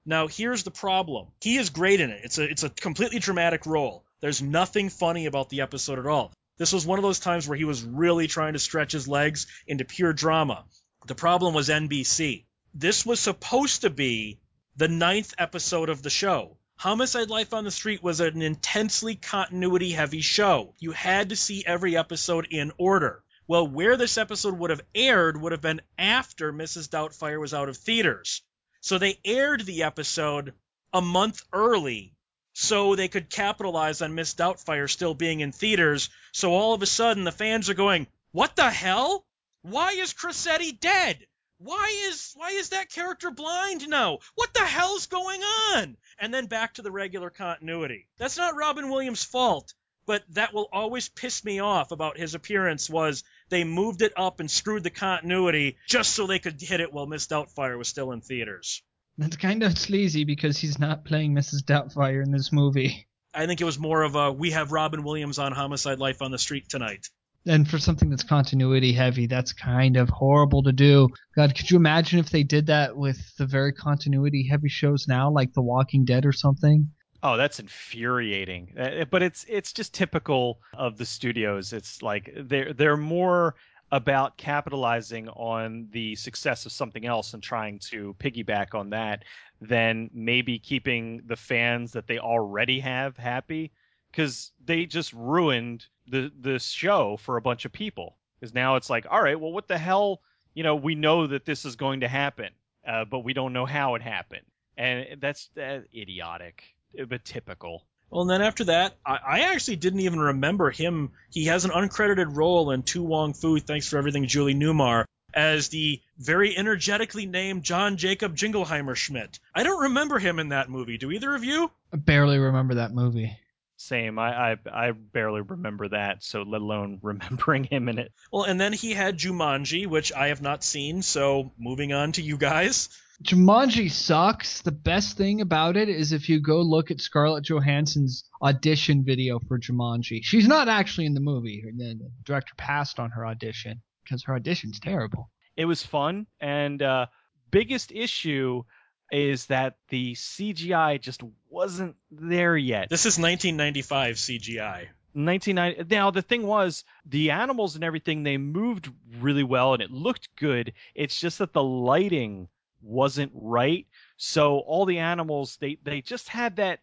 [0.05, 1.27] Now, here's the problem.
[1.39, 2.21] He is great in it.
[2.23, 4.03] It's a it's a completely dramatic role.
[4.19, 6.31] There's nothing funny about the episode at all.
[6.57, 9.47] This was one of those times where he was really trying to stretch his legs
[9.65, 10.65] into pure drama.
[11.07, 12.45] The problem was NBC.
[12.73, 14.39] This was supposed to be
[14.75, 16.57] the ninth episode of the show.
[16.75, 20.75] Homicide Life on the Street was an intensely continuity heavy show.
[20.79, 23.23] You had to see every episode in order.
[23.47, 26.89] Well, where this episode would have aired would have been after Mrs.
[26.89, 28.41] Doubtfire was out of theaters.
[28.79, 30.53] So they aired the episode
[30.93, 32.13] a month early
[32.53, 36.09] so they could capitalize on Miss Doubtfire still being in theaters.
[36.31, 39.25] So all of a sudden the fans are going, "What the hell?
[39.63, 41.25] Why is Crosetti dead?
[41.57, 44.19] Why is why is that character blind now?
[44.35, 48.07] What the hell's going on?" And then back to the regular continuity.
[48.17, 49.73] That's not Robin Williams' fault,
[50.05, 54.39] but that will always piss me off about his appearance was they moved it up
[54.39, 58.11] and screwed the continuity just so they could hit it while Miss Doubtfire was still
[58.11, 58.83] in theaters.
[59.17, 61.63] That's kind of sleazy because he's not playing Mrs.
[61.63, 63.07] Doubtfire in this movie.
[63.33, 66.31] I think it was more of a we have Robin Williams on Homicide Life on
[66.31, 67.07] the Street tonight.
[67.45, 71.09] And for something that's continuity heavy, that's kind of horrible to do.
[71.35, 75.29] God, could you imagine if they did that with the very continuity heavy shows now,
[75.29, 76.89] like The Walking Dead or something?
[77.21, 78.73] Oh, that's infuriating.
[78.77, 81.73] Uh, But it's it's just typical of the studios.
[81.73, 83.55] It's like they're they're more
[83.93, 89.23] about capitalizing on the success of something else and trying to piggyback on that
[89.61, 93.71] than maybe keeping the fans that they already have happy
[94.11, 98.17] because they just ruined the the show for a bunch of people.
[98.39, 100.21] Because now it's like, all right, well, what the hell?
[100.55, 102.49] You know, we know that this is going to happen,
[102.87, 106.63] uh, but we don't know how it happened, and that's uh, idiotic,
[107.07, 107.85] but typical.
[108.13, 111.13] Well, and then after that, I, I actually didn't even remember him.
[111.31, 115.69] He has an uncredited role in To Wong Foo, Thanks for Everything, Julie Newmar, as
[115.69, 119.39] the very energetically named John Jacob Jingleheimer Schmidt.
[119.55, 120.99] I don't remember him in that movie.
[120.99, 121.71] Do either of you?
[121.91, 123.35] I barely remember that movie.
[123.77, 124.19] Same.
[124.19, 128.11] I, I I barely remember that, so let alone remembering him in it.
[128.31, 132.21] Well, and then he had Jumanji, which I have not seen, so moving on to
[132.21, 132.89] you guys.
[133.23, 134.61] Jumanji sucks.
[134.61, 139.39] The best thing about it is if you go look at Scarlett Johansson's audition video
[139.39, 140.19] for Jumanji.
[140.23, 141.63] She's not actually in the movie.
[141.75, 145.29] The director passed on her audition because her audition's terrible.
[145.55, 147.05] It was fun, and uh,
[147.49, 148.63] biggest issue
[149.11, 152.89] is that the CGI just wasn't there yet.
[152.89, 154.87] This is 1995 CGI.
[155.15, 159.91] 1990 now the thing was the animals and everything they moved really well and it
[159.91, 162.47] looked good it's just that the lighting
[162.83, 163.87] wasn't right.
[164.17, 166.79] So all the animals they they just had that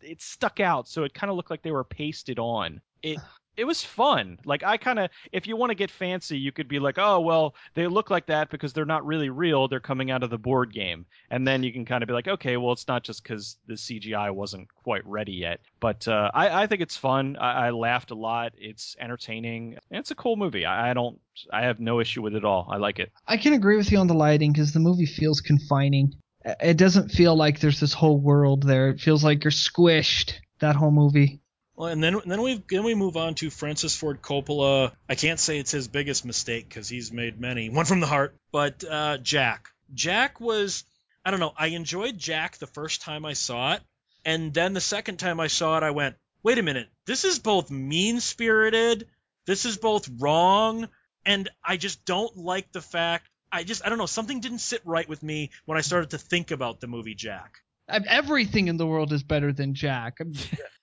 [0.00, 0.88] it stuck out.
[0.88, 2.80] So it kind of looked like they were pasted on.
[3.02, 3.18] It
[3.56, 6.68] it was fun like i kind of if you want to get fancy you could
[6.68, 10.10] be like oh well they look like that because they're not really real they're coming
[10.10, 12.72] out of the board game and then you can kind of be like okay well
[12.72, 16.80] it's not just because the cgi wasn't quite ready yet but uh, I, I think
[16.80, 20.94] it's fun I, I laughed a lot it's entertaining it's a cool movie I, I
[20.94, 21.18] don't
[21.52, 23.92] i have no issue with it at all i like it I can agree with
[23.92, 26.14] you on the lighting because the movie feels confining.
[26.44, 28.88] It doesn't feel like there's this whole world there.
[28.88, 30.34] It feels like you're squished.
[30.60, 31.39] That whole movie.
[31.80, 34.92] Well, and then then we then we move on to Francis Ford Coppola.
[35.08, 37.70] I can't say it's his biggest mistake because he's made many.
[37.70, 39.70] One from the heart, but uh, Jack.
[39.94, 40.84] Jack was
[41.24, 41.54] I don't know.
[41.56, 43.80] I enjoyed Jack the first time I saw it,
[44.26, 46.86] and then the second time I saw it, I went, wait a minute.
[47.06, 49.06] This is both mean spirited.
[49.46, 50.86] This is both wrong,
[51.24, 53.26] and I just don't like the fact.
[53.50, 54.04] I just I don't know.
[54.04, 57.54] Something didn't sit right with me when I started to think about the movie Jack.
[57.88, 60.18] Everything in the world is better than Jack.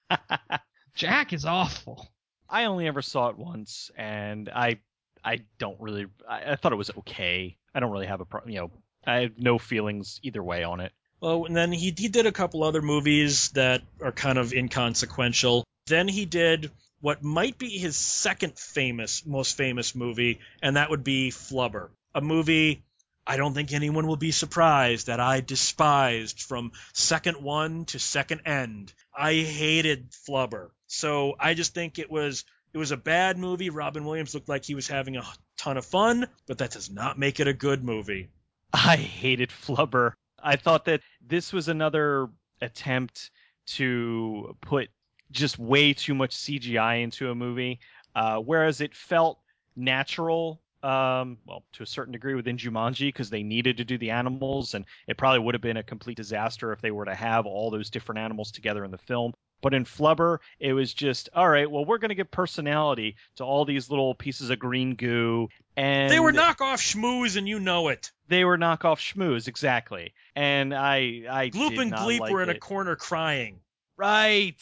[0.97, 2.09] Jack is awful.
[2.49, 4.79] I only ever saw it once, and I
[5.23, 7.55] I don't really I, I thought it was okay.
[7.73, 8.71] I don't really have a pro, you know
[9.05, 10.91] I have no feelings either way on it.
[11.21, 15.63] Well, and then he he did a couple other movies that are kind of inconsequential.
[15.85, 21.03] Then he did what might be his second famous, most famous movie, and that would
[21.03, 22.81] be Flubber, a movie
[23.29, 28.41] I don't think anyone will be surprised that I despised from second one to second
[28.45, 28.93] end.
[29.15, 30.69] I hated Flubber.
[30.87, 33.69] So I just think it was it was a bad movie.
[33.69, 35.25] Robin Williams looked like he was having a
[35.57, 38.29] ton of fun, but that does not make it a good movie.
[38.71, 40.13] I hated Flubber.
[40.41, 42.29] I thought that this was another
[42.61, 43.31] attempt
[43.67, 44.89] to put
[45.31, 47.79] just way too much CGI into a movie,
[48.15, 49.39] uh, whereas it felt
[49.75, 50.61] natural.
[50.83, 54.73] Um, well, to a certain degree within Jumanji because they needed to do the animals,
[54.75, 57.71] and it probably would have been a complete disaster if they were to have all
[57.71, 59.33] those different animals together in the film.
[59.59, 61.69] But in Flubber, it was just all right.
[61.69, 66.11] Well, we're going to give personality to all these little pieces of green goo, and
[66.11, 68.11] They were knockoff Shmoos, and you know it.
[68.27, 70.13] they were knockoff Shmoos exactly.
[70.35, 73.59] And I, I Gloop did and not Gleep like were in a corner crying.
[73.97, 74.61] Right.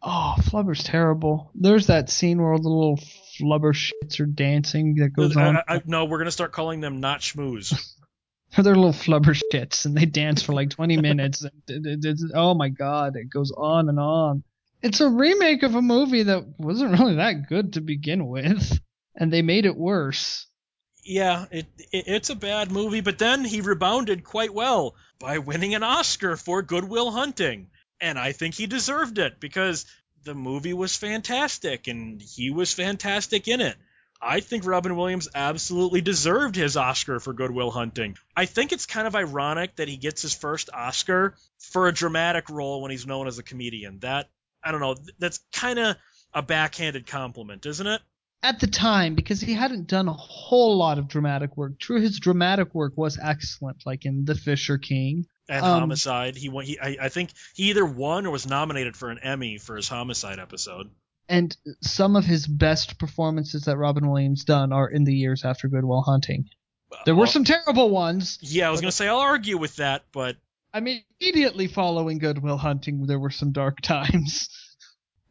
[0.00, 1.50] Oh, Flubber's terrible.
[1.56, 3.00] There's that scene where all the little
[3.40, 5.56] Flubber shits are dancing that goes I- on.
[5.68, 7.74] I- no, we're gonna start calling them not Shmoos.
[8.56, 11.44] They're little Flubber shits, and they dance for like 20 minutes.
[12.34, 14.42] oh my god, it goes on and on.
[14.82, 18.80] It's a remake of a movie that wasn't really that good to begin with,
[19.16, 20.46] and they made it worse.
[21.04, 25.74] yeah, it, it it's a bad movie, but then he rebounded quite well by winning
[25.74, 27.68] an Oscar for Good Will Hunting,
[28.00, 29.84] and I think he deserved it because
[30.24, 33.76] the movie was fantastic and he was fantastic in it.
[34.20, 38.16] I think Robin Williams absolutely deserved his Oscar for Good Will Hunting.
[38.36, 42.50] I think it's kind of ironic that he gets his first Oscar for a dramatic
[42.50, 44.00] role when he's known as a comedian.
[44.00, 44.28] That
[44.62, 45.96] I don't know, that's kind of
[46.34, 48.00] a backhanded compliment, isn't it?
[48.42, 51.78] At the time, because he hadn't done a whole lot of dramatic work.
[51.78, 55.26] True, his dramatic work was excellent, like in The Fisher King.
[55.48, 56.36] And Um, Homicide.
[56.36, 56.64] He won.
[56.64, 59.88] He I, I think he either won or was nominated for an Emmy for his
[59.88, 60.90] Homicide episode.
[61.30, 65.68] and some of his best performances that Robin Williams done are in the years after
[65.68, 66.48] Good Will Hunting.
[67.04, 68.38] There were Uh, some terrible ones.
[68.40, 70.36] Yeah, I was gonna say I'll argue with that, but
[70.72, 74.48] I mean, immediately following Good Will Hunting, there were some dark times.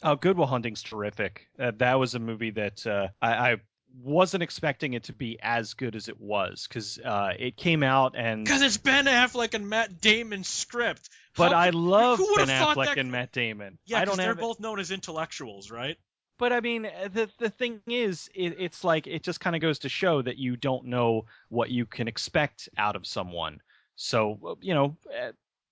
[0.03, 1.47] Oh, Good Will Hunting's terrific.
[1.59, 3.55] Uh, that was a movie that uh, I, I
[4.03, 8.15] wasn't expecting it to be as good as it was because uh, it came out
[8.15, 8.43] and.
[8.45, 11.09] because it's Ben Affleck and Matt Damon script.
[11.35, 13.77] But How I could- love Ben Affleck that- and Matt Damon.
[13.85, 15.97] Yeah, I because they're both known as intellectuals, right?
[16.39, 19.79] But I mean, the the thing is, it, it's like it just kind of goes
[19.79, 23.59] to show that you don't know what you can expect out of someone.
[23.95, 25.31] So uh, you know, uh,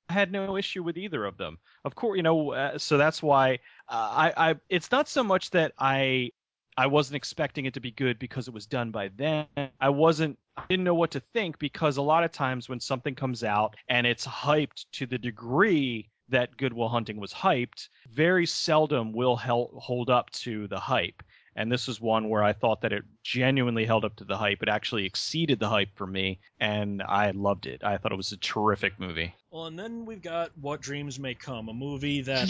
[0.10, 1.60] I had no issue with either of them.
[1.84, 5.52] Of course, you know, uh, so that's why uh, I I it's not so much
[5.52, 6.32] that I
[6.78, 9.48] I wasn't expecting it to be good because it was done by them.
[9.80, 13.16] I wasn't I didn't know what to think because a lot of times when something
[13.16, 18.46] comes out and it's hyped to the degree that Good Will Hunting was hyped, very
[18.46, 21.22] seldom will hel- hold up to the hype.
[21.56, 24.62] And this is one where I thought that it genuinely held up to the hype.
[24.62, 27.84] It actually exceeded the hype for me, and I loved it.
[27.84, 29.34] I thought it was a terrific movie.
[29.52, 32.50] Well, and then we've got What Dreams May Come, a movie that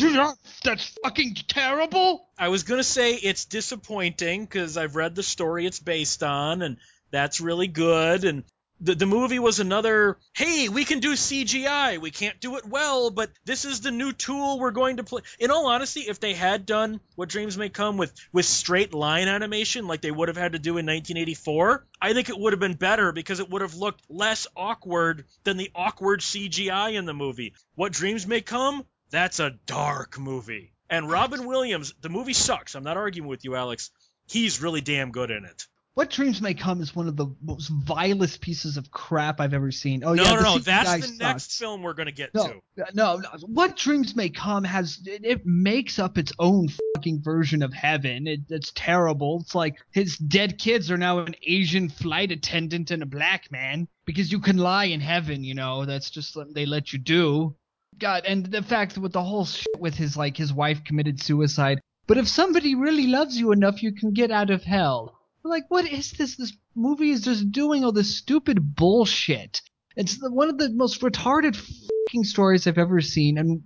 [0.64, 2.28] That's fucking terrible.
[2.38, 6.78] I was gonna say it's disappointing because I've read the story it's based on, and
[7.12, 8.24] that's really good.
[8.24, 8.44] And
[8.82, 10.18] the the movie was another.
[10.34, 11.98] Hey, we can do CGI.
[12.00, 15.22] We can't do it well, but this is the new tool we're going to play.
[15.40, 19.28] In all honesty, if they had done What Dreams May Come with with straight line
[19.28, 22.60] animation like they would have had to do in 1984, I think it would have
[22.60, 27.14] been better because it would have looked less awkward than the awkward CGI in the
[27.14, 27.54] movie.
[27.76, 28.86] What Dreams May Come.
[29.12, 30.74] That's a dark movie.
[30.90, 32.76] And Robin Williams, the movie sucks.
[32.76, 33.92] I'm not arguing with you, Alex.
[34.28, 35.68] He's really damn good in it.
[35.96, 39.72] What Dreams May Come is one of the most vilest pieces of crap I've ever
[39.72, 40.04] seen.
[40.04, 40.58] Oh no, yeah, no, no.
[40.60, 42.86] That's the next film we're gonna get No, to.
[42.94, 43.30] no, no.
[43.46, 48.28] What Dreams May Come has it, it makes up its own fucking version of heaven.
[48.28, 49.40] It, it's terrible.
[49.44, 53.88] It's like his dead kids are now an Asian flight attendant and a black man
[54.04, 55.46] because you can lie in heaven.
[55.46, 57.56] You know that's just what they let you do.
[57.98, 61.80] God, and the fact with the whole shit with his like his wife committed suicide.
[62.06, 65.15] But if somebody really loves you enough, you can get out of hell.
[65.46, 66.36] Like, what is this?
[66.38, 69.62] This movie is just doing all this stupid bullshit.
[69.96, 73.62] It's the, one of the most retarded fucking stories I've ever seen, and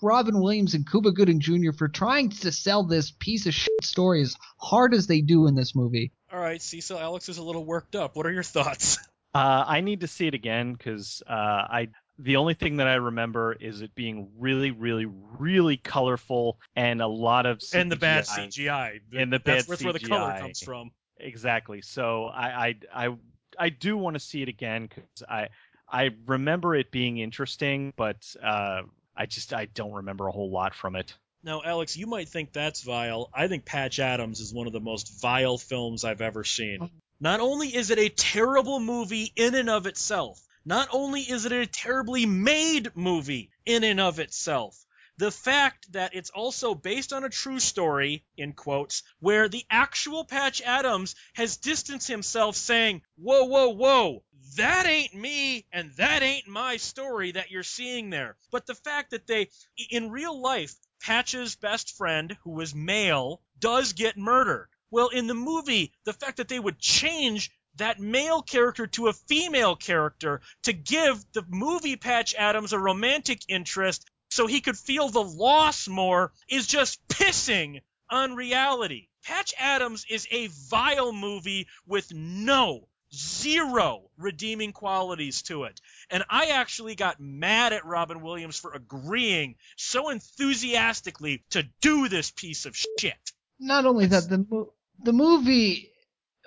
[0.00, 1.72] Robin Williams and Cuba Gooding Jr.
[1.76, 5.56] for trying to sell this piece of shit story as hard as they do in
[5.56, 6.12] this movie.
[6.32, 6.98] All right, Cecil.
[6.98, 8.14] Alex is a little worked up.
[8.14, 8.98] What are your thoughts?
[9.34, 11.88] Uh, I need to see it again because uh, I
[12.18, 17.06] the only thing that I remember is it being really, really, really colorful and a
[17.06, 18.48] lot of and the bad CGI.
[18.48, 19.00] CGI.
[19.16, 20.90] And the that's, bad that's where the color comes from.
[21.18, 21.82] Exactly.
[21.82, 23.16] So I I I,
[23.58, 25.48] I do want to see it again because I
[25.88, 28.82] I remember it being interesting, but uh,
[29.16, 31.14] I just I don't remember a whole lot from it.
[31.42, 33.30] Now, Alex, you might think that's vile.
[33.32, 36.90] I think Patch Adams is one of the most vile films I've ever seen.
[37.20, 41.52] Not only is it a terrible movie in and of itself, not only is it
[41.52, 44.84] a terribly made movie in and of itself,
[45.16, 50.24] the fact that it's also based on a true story, in quotes, where the actual
[50.24, 54.24] Patch Adams has distanced himself saying, whoa, whoa, whoa,
[54.56, 58.36] that ain't me and that ain't my story that you're seeing there.
[58.50, 59.48] But the fact that they,
[59.90, 64.68] in real life, Patch's best friend, who was male, does get murdered.
[64.90, 69.12] Well, in the movie, the fact that they would change that male character to a
[69.12, 75.08] female character to give the movie Patch Adams a romantic interest so he could feel
[75.08, 79.08] the loss more is just pissing on reality.
[79.24, 85.80] Patch Adams is a vile movie with no zero redeeming qualities to it.
[86.10, 92.30] And I actually got mad at Robin Williams for agreeing so enthusiastically to do this
[92.30, 93.32] piece of shit.
[93.58, 94.72] Not only that, the mo-
[95.02, 95.90] the movie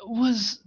[0.06, 0.60] was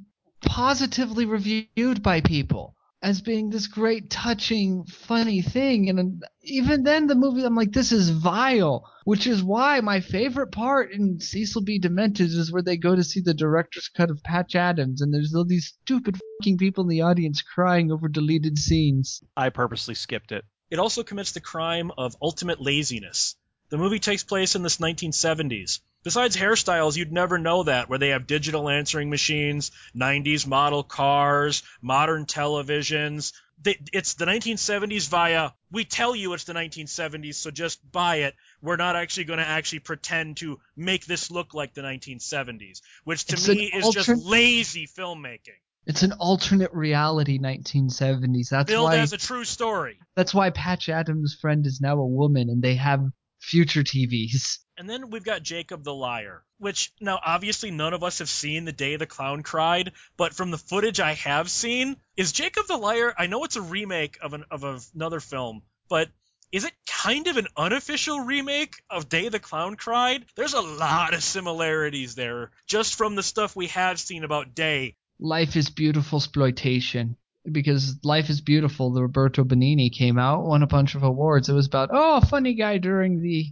[0.53, 5.89] positively reviewed by people as being this great, touching, funny thing.
[5.89, 10.53] And even then, the movie, I'm like, this is vile, which is why my favorite
[10.53, 11.79] part in Cecil B.
[11.79, 15.35] Demented is where they go to see the director's cut of Patch Adams, and there's
[15.35, 19.23] all these stupid fucking people in the audience crying over deleted scenes.
[19.35, 20.45] I purposely skipped it.
[20.71, 23.37] It also commits the crime of ultimate laziness.
[23.71, 25.81] The movie takes place in the 1970s.
[26.05, 31.63] Besides hairstyles, you'd never know that, where they have digital answering machines, 90s model cars,
[31.81, 33.33] modern televisions.
[33.63, 38.35] They, it's the 1970s via, we tell you it's the 1970s, so just buy it.
[38.61, 43.25] We're not actually going to actually pretend to make this look like the 1970s, which
[43.27, 45.61] to It's me is just lazy filmmaking.
[45.87, 48.49] It's an alternate reality 1970s.
[48.49, 49.99] That's Billed why as a true story.
[50.15, 53.05] that's why Patch Adams' friend is now a woman, and they have
[53.43, 54.59] future TVs.
[54.79, 58.65] And then we've got Jacob the Liar, which now obviously none of us have seen
[58.65, 62.77] the day the clown cried, but from the footage I have seen, is Jacob the
[62.77, 63.13] Liar?
[63.19, 66.09] I know it's a remake of an of another film, but
[66.53, 70.25] is it kind of an unofficial remake of Day the Clown Cried?
[70.37, 74.97] There's a lot of similarities there, just from the stuff we have seen about Day.
[75.19, 77.17] Life is Beautiful exploitation.
[77.51, 81.49] Because Life is Beautiful, the Roberto Benigni came out, won a bunch of awards.
[81.49, 83.47] It was about, oh, funny guy during the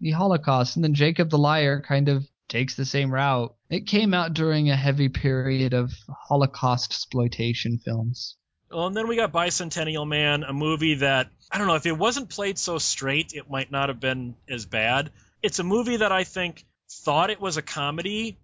[0.00, 0.76] the Holocaust.
[0.76, 3.54] And then Jacob the Liar kind of takes the same route.
[3.70, 8.36] It came out during a heavy period of Holocaust exploitation films.
[8.70, 11.96] Well, and then we got Bicentennial Man, a movie that I don't know if it
[11.96, 15.10] wasn't played so straight, it might not have been as bad.
[15.42, 18.38] It's a movie that I think thought it was a comedy,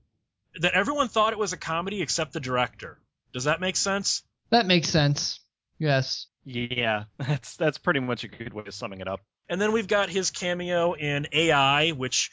[0.60, 2.98] that everyone thought it was a comedy except the director.
[3.32, 4.22] Does that make sense?
[4.50, 5.40] That makes sense.
[5.78, 6.26] Yes.
[6.44, 9.20] Yeah, that's that's pretty much a good way of summing it up.
[9.48, 12.30] And then we've got his cameo in AI, which,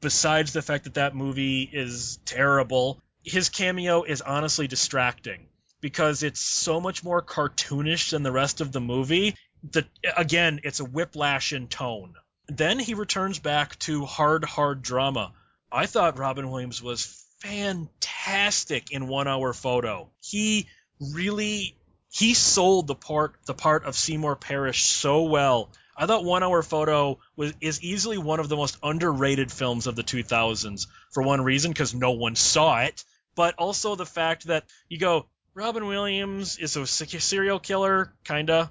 [0.00, 5.46] besides the fact that that movie is terrible, his cameo is honestly distracting
[5.80, 9.36] because it's so much more cartoonish than the rest of the movie.
[9.72, 9.86] That
[10.16, 12.14] again, it's a whiplash in tone.
[12.46, 15.32] Then he returns back to hard, hard drama.
[15.70, 20.10] I thought Robin Williams was fantastic in One Hour Photo.
[20.20, 20.66] He
[21.00, 21.74] really
[22.12, 25.70] he sold the part the part of Seymour Parrish so well.
[25.96, 29.96] I thought One Hour Photo was is easily one of the most underrated films of
[29.96, 34.64] the 2000s for one reason because no one saw it, but also the fact that
[34.88, 38.70] you go Robin Williams is a serial killer, kinda.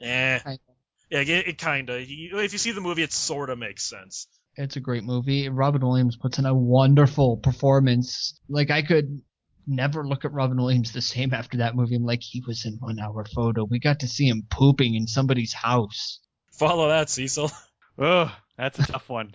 [0.00, 0.38] Eh.
[0.38, 0.58] Kinda.
[1.10, 1.98] Yeah, it, it kinda.
[2.00, 4.26] If you see the movie, it sorta makes sense.
[4.56, 5.48] It's a great movie.
[5.48, 8.40] Robin Williams puts in a wonderful performance.
[8.48, 9.22] Like I could
[9.66, 11.96] never look at Robin Williams the same after that movie.
[11.96, 13.64] I'm like, he was in one hour photo.
[13.64, 16.20] We got to see him pooping in somebody's house.
[16.52, 17.50] Follow that, Cecil.
[17.96, 19.32] Oh, that's a tough one.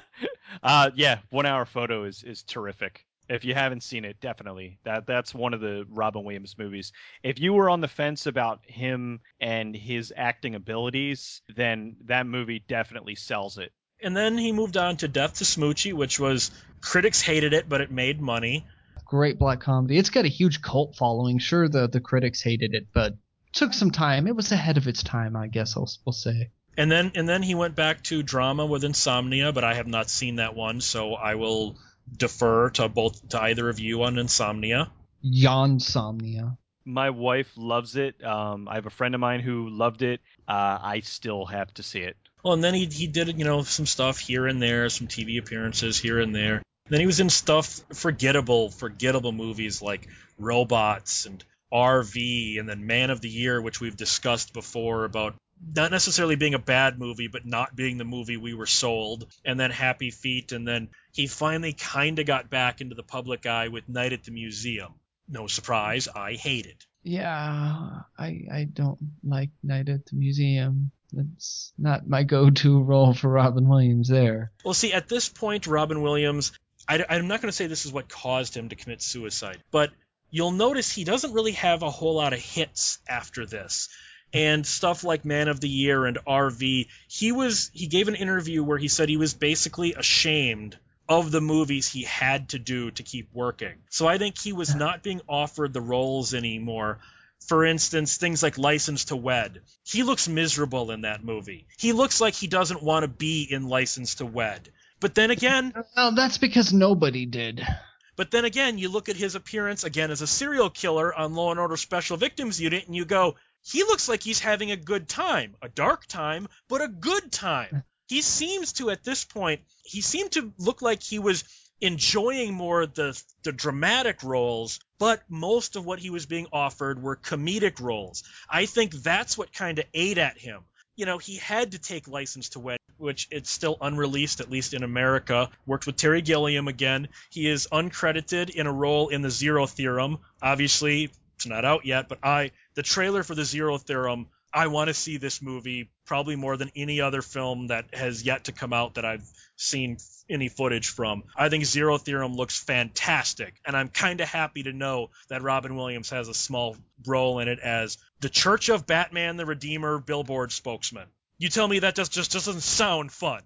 [0.62, 3.06] uh, yeah, one hour photo is is terrific.
[3.28, 6.92] If you haven't seen it, definitely that that's one of the Robin Williams movies.
[7.22, 12.64] If you were on the fence about him and his acting abilities, then that movie
[12.66, 13.72] definitely sells it.
[14.02, 16.50] And then he moved on to Death to Smoochy, which was
[16.80, 18.66] critics hated it, but it made money.
[19.12, 19.98] Great black comedy.
[19.98, 21.38] It's got a huge cult following.
[21.38, 23.14] Sure, the the critics hated it, but
[23.52, 24.26] took some time.
[24.26, 25.76] It was ahead of its time, I guess.
[25.76, 26.48] I'll we'll say.
[26.78, 30.08] And then and then he went back to drama with Insomnia, but I have not
[30.08, 31.76] seen that one, so I will
[32.16, 34.90] defer to both to either of you on Insomnia.
[35.22, 36.56] Yonsomnia.
[36.86, 38.24] My wife loves it.
[38.24, 40.22] Um, I have a friend of mine who loved it.
[40.48, 42.16] Uh, I still have to see it.
[42.42, 45.38] Well, and then he he did you know some stuff here and there, some TV
[45.38, 46.62] appearances here and there.
[46.92, 53.08] Then he was in stuff forgettable, forgettable movies like Robots and RV, and then Man
[53.08, 55.34] of the Year, which we've discussed before about
[55.74, 59.24] not necessarily being a bad movie, but not being the movie we were sold.
[59.42, 63.46] And then Happy Feet, and then he finally kind of got back into the public
[63.46, 64.92] eye with Night at the Museum.
[65.26, 66.84] No surprise, I hate it.
[67.02, 70.90] Yeah, I I don't like Night at the Museum.
[71.10, 74.52] That's not my go-to role for Robin Williams there.
[74.62, 76.52] Well, see, at this point, Robin Williams,
[76.88, 79.90] I, am not going to say this is what caused him to commit suicide, but
[80.30, 83.88] you'll notice he doesn't really have a whole lot of hits after this.
[84.34, 88.62] And stuff like Man of the Year and RV, he was he gave an interview
[88.62, 93.02] where he said he was basically ashamed of the movies he had to do to
[93.02, 93.74] keep working.
[93.90, 96.98] So I think he was not being offered the roles anymore.
[97.46, 99.60] For instance, things like License to Wed.
[99.84, 101.66] He looks miserable in that movie.
[101.76, 104.70] He looks like he doesn't want to be in License to Wed.
[105.02, 107.66] But then again, Well, that's because nobody did.
[108.14, 111.50] But then again, you look at his appearance again as a serial killer on Law
[111.50, 113.34] and Order Special Victims Unit, and you go,
[113.64, 117.82] he looks like he's having a good time, a dark time, but a good time.
[118.06, 121.44] He seems to at this point, he seemed to look like he was
[121.80, 127.16] enjoying more the the dramatic roles, but most of what he was being offered were
[127.16, 128.22] comedic roles.
[128.48, 130.60] I think that's what kind of ate at him.
[130.94, 134.72] You know, he had to take License to Wed, which it's still unreleased, at least
[134.72, 135.50] in America.
[135.66, 137.08] Worked with Terry Gilliam again.
[137.30, 140.18] He is uncredited in a role in the Zero Theorem.
[140.40, 144.88] Obviously, it's not out yet, but I the trailer for the Zero Theorem I want
[144.88, 148.74] to see this movie probably more than any other film that has yet to come
[148.74, 149.26] out that I've
[149.56, 149.96] seen
[150.28, 151.24] any footage from.
[151.34, 155.74] I think Zero Theorem looks fantastic, and I'm kind of happy to know that Robin
[155.74, 156.76] Williams has a small
[157.06, 161.06] role in it as the Church of Batman the Redeemer billboard spokesman.
[161.42, 163.42] You tell me that just just doesn't sound fun.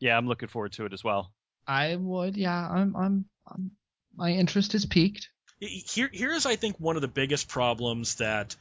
[0.00, 1.32] Yeah, I'm looking forward to it as well.
[1.66, 2.68] I would, yeah.
[2.70, 3.70] I'm, I'm, I'm
[4.14, 5.30] my interest is peaked.
[5.58, 8.54] Here, here's I think one of the biggest problems that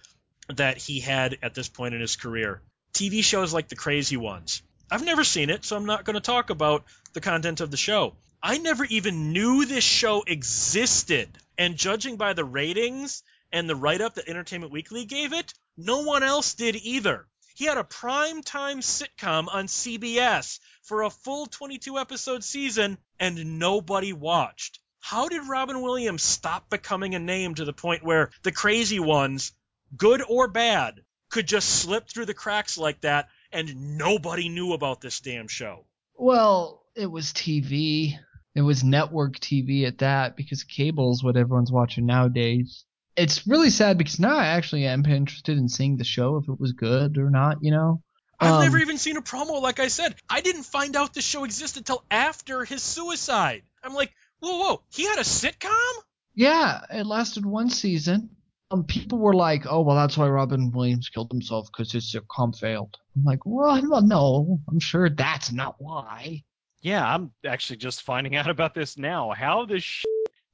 [0.56, 2.62] that he had at this point in his career.
[2.94, 4.62] TV shows like The Crazy Ones.
[4.90, 7.76] I've never seen it, so I'm not going to talk about the content of the
[7.76, 8.16] show.
[8.42, 11.28] I never even knew this show existed.
[11.58, 13.22] And judging by the ratings
[13.52, 17.28] and the write up that Entertainment Weekly gave it, no one else did either.
[17.58, 23.58] He had a prime time sitcom on CBS for a full 22 episode season, and
[23.58, 24.78] nobody watched.
[25.00, 29.54] How did Robin Williams stop becoming a name to the point where the crazy ones
[29.96, 31.02] good or bad,
[31.32, 35.88] could just slip through the cracks like that and nobody knew about this damn show.
[36.16, 38.20] Well, it was TV.
[38.54, 42.86] It was network TV at that because cable's what everyone's watching nowadays.
[43.18, 46.60] It's really sad because now I actually am interested in seeing the show if it
[46.60, 48.02] was good or not, you know?
[48.40, 50.16] I've Um, never even seen a promo, like I said.
[50.30, 53.64] I didn't find out the show existed until after his suicide.
[53.84, 55.94] I'm like, whoa, whoa, he had a sitcom?
[56.36, 58.30] Yeah, it lasted one season.
[58.70, 62.54] Um, people were like, "Oh, well, that's why Robin Williams killed himself because his sitcom
[62.54, 66.44] failed." I'm like, "Well, well, no, I'm sure that's not why."
[66.82, 69.32] Yeah, I'm actually just finding out about this now.
[69.32, 70.04] How the sh-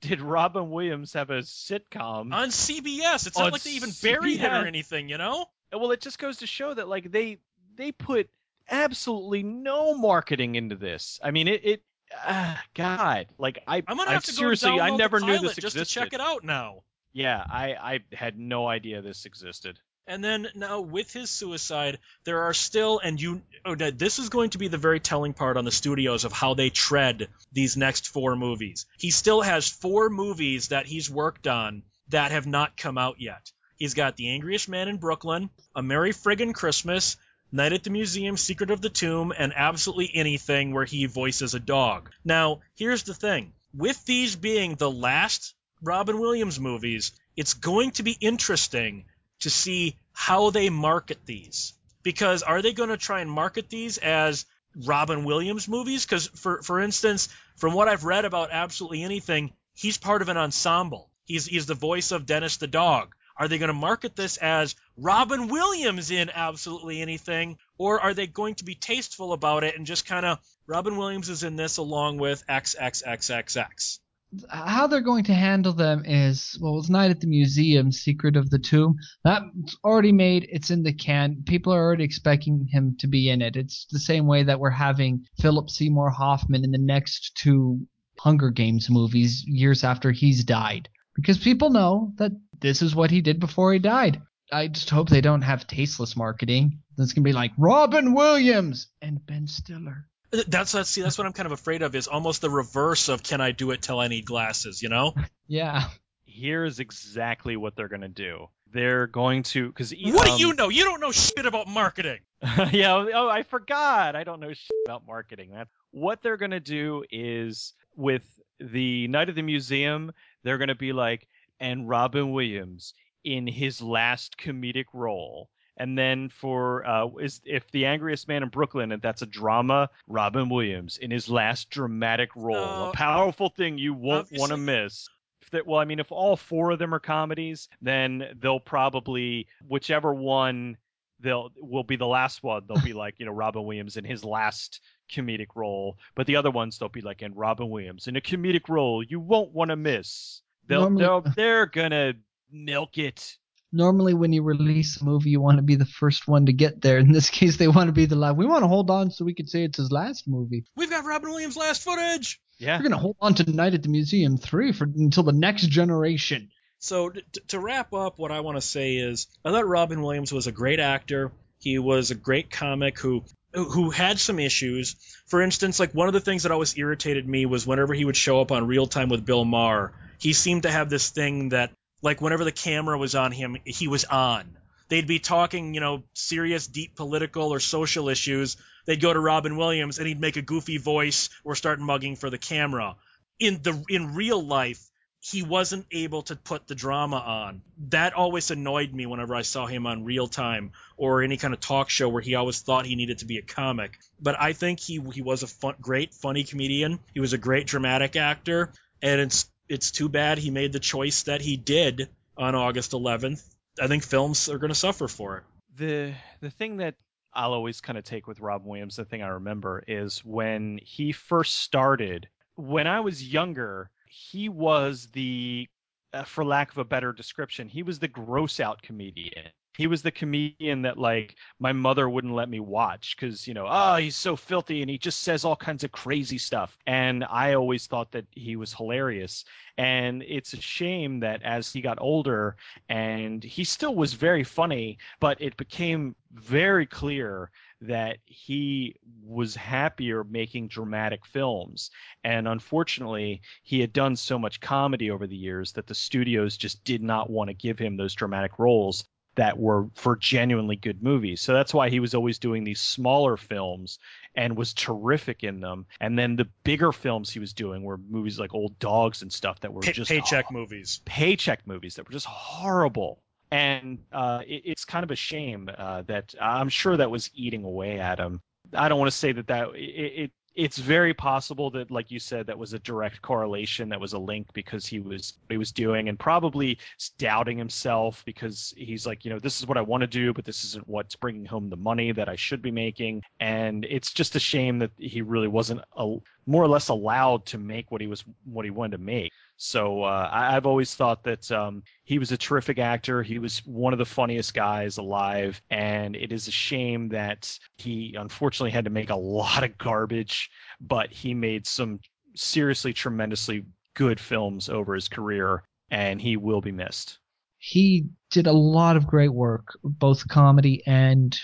[0.04, 2.34] did Robin Williams have a sitcom?
[2.34, 3.26] On CBS.
[3.28, 5.46] It's not like they even buried it or anything, you know?
[5.72, 7.40] well, it just goes to show that like they
[7.76, 8.30] they put
[8.70, 11.20] absolutely no marketing into this.
[11.24, 11.84] I mean, it it
[12.26, 15.26] uh, God, like I I'm gonna I have to seriously go download I never the
[15.26, 15.86] knew this just existed.
[15.86, 16.84] to check it out now.
[17.14, 19.80] Yeah, I I had no idea this existed.
[20.06, 24.50] And then now with his suicide, there are still, and you, oh, this is going
[24.52, 28.10] to be the very telling part on the studios of how they tread these next
[28.10, 28.86] four movies.
[28.98, 33.52] He still has four movies that he's worked on that have not come out yet.
[33.78, 37.18] He's got The Angriest Man in Brooklyn, A Merry Friggin' Christmas,
[37.52, 41.60] Night at the Museum, Secret of the Tomb, and Absolutely Anything where he voices a
[41.60, 42.12] dog.
[42.26, 43.54] Now, here's the thing.
[43.74, 49.06] With these being the last Robin Williams movies, it's going to be interesting
[49.44, 51.74] to see how they market these.
[52.02, 54.46] Because are they going to try and market these as
[54.86, 56.06] Robin Williams movies?
[56.06, 60.38] Because for for instance, from what I've read about absolutely anything, he's part of an
[60.38, 61.10] ensemble.
[61.26, 63.16] He's he's the voice of Dennis the dog.
[63.36, 68.28] Are they going to market this as Robin Williams in absolutely anything, or are they
[68.28, 71.78] going to be tasteful about it and just kind of Robin Williams is in this
[71.78, 74.00] along with XXXXX?
[74.50, 78.50] How they're going to handle them is well, it's Night at the Museum, Secret of
[78.50, 78.96] the Tomb.
[79.24, 80.48] That's already made.
[80.50, 81.44] It's in the can.
[81.46, 83.56] People are already expecting him to be in it.
[83.56, 87.86] It's the same way that we're having Philip Seymour Hoffman in the next two
[88.20, 93.22] Hunger Games movies years after he's died, because people know that this is what he
[93.22, 94.22] did before he died.
[94.52, 96.80] I just hope they don't have tasteless marketing.
[96.96, 100.08] That's gonna be like Robin Williams and Ben Stiller.
[100.48, 103.22] That's that's see that's what I'm kind of afraid of is almost the reverse of
[103.22, 105.14] can I do it till I need glasses, you know?
[105.46, 105.90] Yeah.
[106.26, 108.48] Here's exactly what they're gonna do.
[108.72, 110.70] They're going to because What do um, you know?
[110.70, 112.20] You don't know shit about marketing.
[112.72, 112.96] yeah.
[112.96, 114.16] Oh, oh, I forgot.
[114.16, 115.52] I don't know shit about marketing.
[115.52, 118.24] That what they're gonna do is with
[118.60, 120.12] the Night of the Museum,
[120.44, 121.28] they're gonna be like,
[121.60, 125.50] and Robin Williams in his last comedic role.
[125.78, 129.90] And then for uh, is if the angriest man in Brooklyn, and that's a drama,
[130.08, 134.58] Robin Williams in his last dramatic role, No, a powerful thing you won't want to
[134.58, 135.08] miss.
[135.42, 139.48] If that- well, I mean, if all four of them are comedies, then they'll probably
[139.68, 140.78] whichever one
[141.20, 142.64] they'll will be the last one.
[142.68, 144.80] They'll be like you know Robin Williams in his last
[145.12, 148.70] comedic role, but the other ones they'll be like in Robin Williams in a comedic
[148.70, 150.42] role you won't want to miss.
[150.68, 152.14] They'll, Normally- they'll they're gonna
[152.52, 153.38] milk it.
[153.74, 156.82] Normally when you release a movie, you want to be the first one to get
[156.82, 156.98] there.
[156.98, 158.38] In this case, they want to be the last.
[158.38, 160.66] We want to hold on so we can say it's his last movie.
[160.76, 162.40] We've got Robin Williams' last footage.
[162.60, 162.78] Yeah.
[162.78, 166.50] We're gonna hold on to Night at the Museum three for until the next generation.
[166.80, 170.32] So t- to wrap up, what I want to say is, I thought Robin Williams
[170.32, 171.32] was a great actor.
[171.60, 174.96] He was a great comic who who had some issues.
[175.28, 178.18] For instance, like one of the things that always irritated me was whenever he would
[178.18, 181.72] show up on Real Time with Bill Maher, he seemed to have this thing that
[182.04, 184.58] like whenever the camera was on him, he was on.
[184.90, 188.58] They'd be talking, you know, serious, deep political or social issues.
[188.86, 192.30] They'd go to Robin Williams and he'd make a goofy voice or start mugging for
[192.30, 192.98] the camera.
[193.40, 194.84] In the in real life,
[195.22, 197.62] he wasn't able to put the drama on.
[197.90, 201.62] That always annoyed me whenever I saw him on real time or any kind of
[201.62, 203.98] talk show where he always thought he needed to be a comic.
[204.20, 207.00] But I think he he was a fun, great funny comedian.
[207.14, 211.24] He was a great dramatic actor, and it's it's too bad he made the choice
[211.24, 213.44] that he did on August 11th.
[213.82, 215.44] I think films are going to suffer for it.
[215.76, 216.96] The the thing that
[217.34, 221.12] I'll always kind of take with Robin Williams, the thing I remember is when he
[221.12, 222.30] first started.
[222.56, 225.68] When I was younger, he was the,
[226.14, 229.50] uh, for lack of a better description, he was the gross out comedian.
[229.76, 233.66] He was the comedian that like my mother wouldn't let me watch because you know
[233.68, 236.78] oh he's so filthy and he just says all kinds of crazy stuff.
[236.86, 239.46] And I always thought that he was hilarious.
[239.78, 242.56] And it's a shame that as he got older
[242.88, 247.50] and he still was very funny but it became very clear
[247.82, 251.92] that he was happier making dramatic films.
[252.24, 256.84] And unfortunately, he had done so much comedy over the years that the studios just
[256.84, 259.06] did not want to give him those dramatic roles
[259.36, 261.42] that were for genuinely good movies.
[261.42, 264.00] So that's why he was always doing these smaller films
[264.36, 265.86] and was terrific in them.
[266.00, 269.60] And then the bigger films he was doing were movies like Old Dogs and stuff
[269.62, 271.02] that were Pay- just paycheck movies.
[271.06, 273.20] paycheck movies that were just horrible.
[273.52, 277.64] And uh, it, it's kind of a shame uh, that I'm sure that was eating
[277.64, 278.42] away at him.
[278.74, 282.20] I don't want to say that that it, it it's very possible that, like you
[282.20, 285.72] said, that was a direct correlation, that was a link because he was he was
[285.72, 286.78] doing, and probably
[287.18, 290.46] doubting himself because he's like, you know, this is what I want to do, but
[290.46, 294.36] this isn't what's bringing home the money that I should be making, and it's just
[294.36, 298.08] a shame that he really wasn't a, more or less allowed to make what he
[298.08, 299.32] was what he wanted to make.
[299.58, 303.24] So uh, I, I've always thought that um, he was a terrific actor.
[303.24, 308.16] He was one of the funniest guys alive, and it is a shame that he
[308.18, 310.50] unfortunately had to make a lot of garbage,
[310.82, 312.00] but he made some
[312.36, 317.20] seriously tremendously good films over his career, and he will be missed.
[317.60, 321.40] He did a lot of great work, both comedy and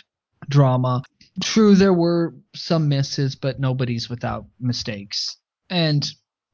[0.50, 1.04] drama.
[1.42, 5.38] True, there were some misses, but nobody's without mistakes.
[5.70, 6.06] And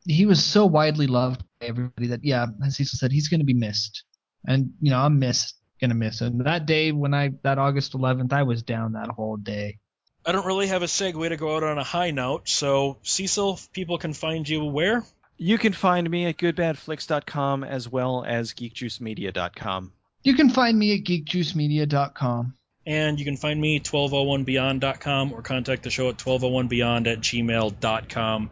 [0.06, 3.46] he was so widely loved by everybody that, yeah, as Cecil said, he's going to
[3.46, 4.04] be missed.
[4.48, 6.40] And, you know, I'm missed, going to miss him.
[6.40, 9.80] That day when I, that August 11th, I was down that whole day.
[10.26, 13.60] I don't really have a segue to go out on a high note, so Cecil,
[13.74, 15.04] people can find you where?
[15.38, 19.92] You can find me at goodbadflix.com as well as geekjuicemedia.com.
[20.24, 22.56] You can find me at geekjuicemedia.com.
[22.86, 28.52] And you can find me 1201beyond.com or contact the show at 1201beyond at gmail.com.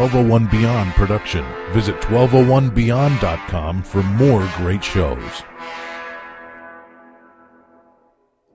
[0.00, 1.44] 1201 Beyond production.
[1.74, 5.49] Visit 1201beyond.com for more great shows.